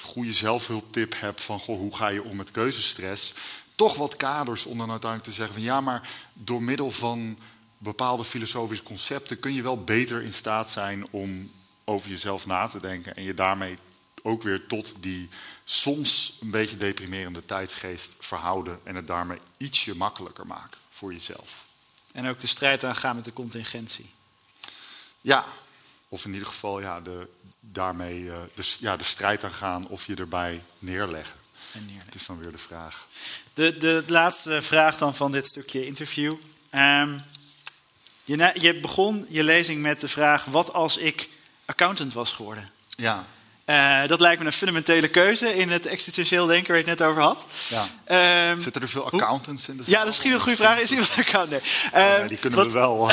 goede 0.02 0.32
zelfhulptip 0.32 1.14
heb 1.16 1.40
van 1.40 1.60
goh, 1.60 1.78
hoe 1.78 1.96
ga 1.96 2.08
je 2.08 2.24
om 2.24 2.36
met 2.36 2.50
keuzestress, 2.50 3.34
toch 3.80 3.96
wat 3.96 4.16
kaders 4.16 4.66
om 4.66 4.78
dan 4.78 4.90
uiteindelijk 4.90 5.30
te 5.30 5.36
zeggen 5.36 5.54
van 5.54 5.62
ja, 5.62 5.80
maar 5.80 6.08
door 6.32 6.62
middel 6.62 6.90
van 6.90 7.38
bepaalde 7.78 8.24
filosofische 8.24 8.84
concepten 8.84 9.40
kun 9.40 9.54
je 9.54 9.62
wel 9.62 9.84
beter 9.84 10.22
in 10.22 10.32
staat 10.32 10.70
zijn 10.70 11.06
om 11.10 11.52
over 11.84 12.10
jezelf 12.10 12.46
na 12.46 12.66
te 12.66 12.80
denken 12.80 13.16
en 13.16 13.22
je 13.22 13.34
daarmee 13.34 13.78
ook 14.22 14.42
weer 14.42 14.66
tot 14.66 15.02
die 15.02 15.28
soms 15.64 16.38
een 16.40 16.50
beetje 16.50 16.76
deprimerende 16.76 17.44
tijdsgeest 17.44 18.12
verhouden 18.18 18.80
en 18.82 18.94
het 18.94 19.06
daarmee 19.06 19.38
ietsje 19.56 19.96
makkelijker 19.96 20.46
maken 20.46 20.78
voor 20.90 21.12
jezelf. 21.12 21.64
En 22.12 22.26
ook 22.26 22.40
de 22.40 22.46
strijd 22.46 22.84
aangaan 22.84 23.16
met 23.16 23.24
de 23.24 23.32
contingentie. 23.32 24.10
Ja, 25.20 25.44
of 26.08 26.24
in 26.24 26.32
ieder 26.32 26.48
geval 26.48 26.80
ja, 26.80 27.00
de, 27.00 27.28
daarmee 27.60 28.20
uh, 28.22 28.36
de, 28.54 28.76
ja, 28.78 28.96
de 28.96 29.04
strijd 29.04 29.44
aangaan 29.44 29.88
of 29.88 30.06
je 30.06 30.14
erbij 30.14 30.62
neerleggen. 30.78 31.38
En 31.72 31.80
neerleggen. 31.80 32.06
Het 32.06 32.14
is 32.14 32.26
dan 32.26 32.38
weer 32.38 32.52
de 32.52 32.58
vraag. 32.58 33.08
De, 33.60 33.78
de 33.78 34.04
laatste 34.06 34.62
vraag 34.62 34.96
dan 34.96 35.14
van 35.14 35.32
dit 35.32 35.46
stukje 35.46 35.86
interview. 35.86 36.32
Um, 36.74 37.22
je, 38.24 38.50
je 38.54 38.80
begon 38.80 39.26
je 39.28 39.44
lezing 39.44 39.80
met 39.82 40.00
de 40.00 40.08
vraag: 40.08 40.44
wat 40.44 40.72
als 40.72 40.96
ik 40.96 41.28
accountant 41.64 42.12
was 42.12 42.32
geworden? 42.32 42.70
Ja. 42.96 43.26
Uh, 43.66 44.08
dat 44.08 44.20
lijkt 44.20 44.40
me 44.40 44.46
een 44.46 44.52
fundamentele 44.52 45.08
keuze 45.08 45.56
in 45.56 45.70
het 45.70 45.86
existentieel 45.86 46.46
denken 46.46 46.68
waar 46.68 46.76
je 46.76 46.88
het 46.88 46.98
net 46.98 47.08
over 47.08 47.22
had. 47.22 47.46
Ja. 47.68 48.50
Um, 48.50 48.60
Zitten 48.60 48.82
er 48.82 48.88
veel 48.88 49.04
accountants 49.04 49.68
in 49.68 49.76
de 49.76 49.82
Ja, 49.86 50.04
dat 50.04 50.12
is 50.12 50.24
een 50.24 50.40
goede 50.40 50.56
vraag. 50.56 50.78
Is 50.78 50.90
iemand 50.90 51.14
accountant? 51.18 51.62
Nee. 51.92 52.04
Uh, 52.04 52.18
nee, 52.18 52.28
die 52.28 52.38
kunnen 52.38 52.58
wat, 52.58 52.66
we 52.66 52.72
wel. 52.72 53.10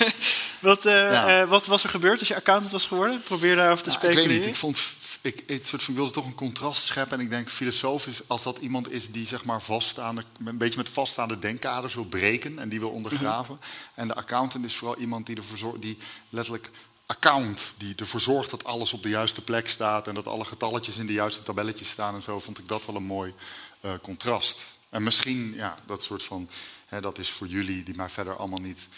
wat, 0.70 0.86
uh, 0.86 1.12
ja. 1.12 1.46
wat, 1.46 1.66
was 1.66 1.82
er 1.82 1.90
gebeurd 1.90 2.18
als 2.18 2.28
je 2.28 2.36
accountant 2.36 2.72
was 2.72 2.84
geworden? 2.84 3.22
Probeer 3.22 3.56
daarover 3.56 3.84
te 3.84 3.88
nou, 3.88 4.00
speculeren. 4.00 4.24
Ik 4.24 4.30
weet 4.30 4.46
niet. 4.46 4.54
Ik 4.54 4.60
vond 4.60 4.78
ik, 5.24 5.42
ik 5.46 5.66
soort 5.66 5.82
van 5.82 5.94
wilde 5.94 6.10
toch 6.10 6.26
een 6.26 6.34
contrast 6.34 6.82
scheppen. 6.82 7.18
En 7.18 7.24
ik 7.24 7.30
denk 7.30 7.48
filosofisch, 7.48 8.28
als 8.28 8.42
dat 8.42 8.58
iemand 8.58 8.90
is 8.90 9.10
die 9.10 9.26
zeg 9.26 9.44
maar 9.44 9.62
vaststaande, 9.62 10.24
een 10.44 10.58
beetje 10.58 10.76
met 10.76 10.88
vaststaande 10.88 11.38
denkkaders 11.38 11.94
wil 11.94 12.04
breken 12.04 12.58
en 12.58 12.68
die 12.68 12.80
wil 12.80 12.90
ondergraven. 12.90 13.54
Mhm. 13.54 13.64
En 13.94 14.08
de 14.08 14.14
accountant 14.14 14.64
is 14.64 14.76
vooral 14.76 14.98
iemand 14.98 15.26
die 15.26 15.36
ervoor 15.36 15.58
zorgt, 15.58 15.82
die 15.82 15.98
letterlijk 16.28 16.70
account 17.06 17.72
die 17.78 17.94
ervoor 17.96 18.20
zorgt 18.20 18.50
dat 18.50 18.64
alles 18.64 18.92
op 18.92 19.02
de 19.02 19.08
juiste 19.08 19.44
plek 19.44 19.68
staat 19.68 20.08
en 20.08 20.14
dat 20.14 20.26
alle 20.26 20.44
getalletjes 20.44 20.96
in 20.96 21.06
de 21.06 21.12
juiste 21.12 21.42
tabelletjes 21.42 21.90
staan 21.90 22.14
en 22.14 22.22
zo, 22.22 22.40
vond 22.40 22.58
ik 22.58 22.68
dat 22.68 22.86
wel 22.86 22.96
een 22.96 23.02
mooi 23.02 23.34
uh, 23.80 23.90
contrast. 24.02 24.60
En 24.88 25.02
misschien, 25.02 25.54
ja, 25.54 25.74
dat 25.86 26.02
soort 26.02 26.22
van, 26.22 26.48
hè, 26.86 27.00
dat 27.00 27.18
is 27.18 27.30
voor 27.30 27.46
jullie 27.46 27.82
die 27.82 27.96
mij 27.96 28.08
verder 28.08 28.36
allemaal 28.36 28.60
niet, 28.60 28.88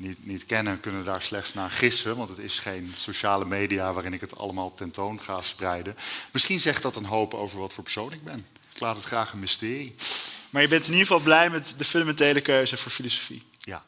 niet, 0.00 0.26
niet 0.26 0.46
kennen, 0.46 0.80
kunnen 0.80 1.04
daar 1.04 1.22
slechts 1.22 1.54
naar 1.54 1.70
gissen, 1.70 2.16
want 2.16 2.28
het 2.28 2.38
is 2.38 2.58
geen 2.58 2.90
sociale 2.94 3.44
media 3.44 3.92
waarin 3.92 4.12
ik 4.12 4.20
het 4.20 4.38
allemaal 4.38 4.74
tentoon 4.74 5.20
ga 5.20 5.42
spreiden. 5.42 5.96
Misschien 6.32 6.60
zegt 6.60 6.82
dat 6.82 6.96
een 6.96 7.04
hoop 7.04 7.34
over 7.34 7.58
wat 7.58 7.72
voor 7.72 7.84
persoon 7.84 8.12
ik 8.12 8.24
ben. 8.24 8.46
Ik 8.74 8.80
laat 8.80 8.96
het 8.96 9.04
graag 9.04 9.32
een 9.32 9.38
mysterie. 9.38 9.94
Maar 10.50 10.62
je 10.62 10.68
bent 10.68 10.86
in 10.86 10.92
ieder 10.92 11.06
geval 11.06 11.22
blij 11.22 11.50
met 11.50 11.74
de 11.76 11.84
fundamentele 11.84 12.40
keuze 12.40 12.76
voor 12.76 12.92
filosofie. 12.92 13.42
Ja. 13.58 13.84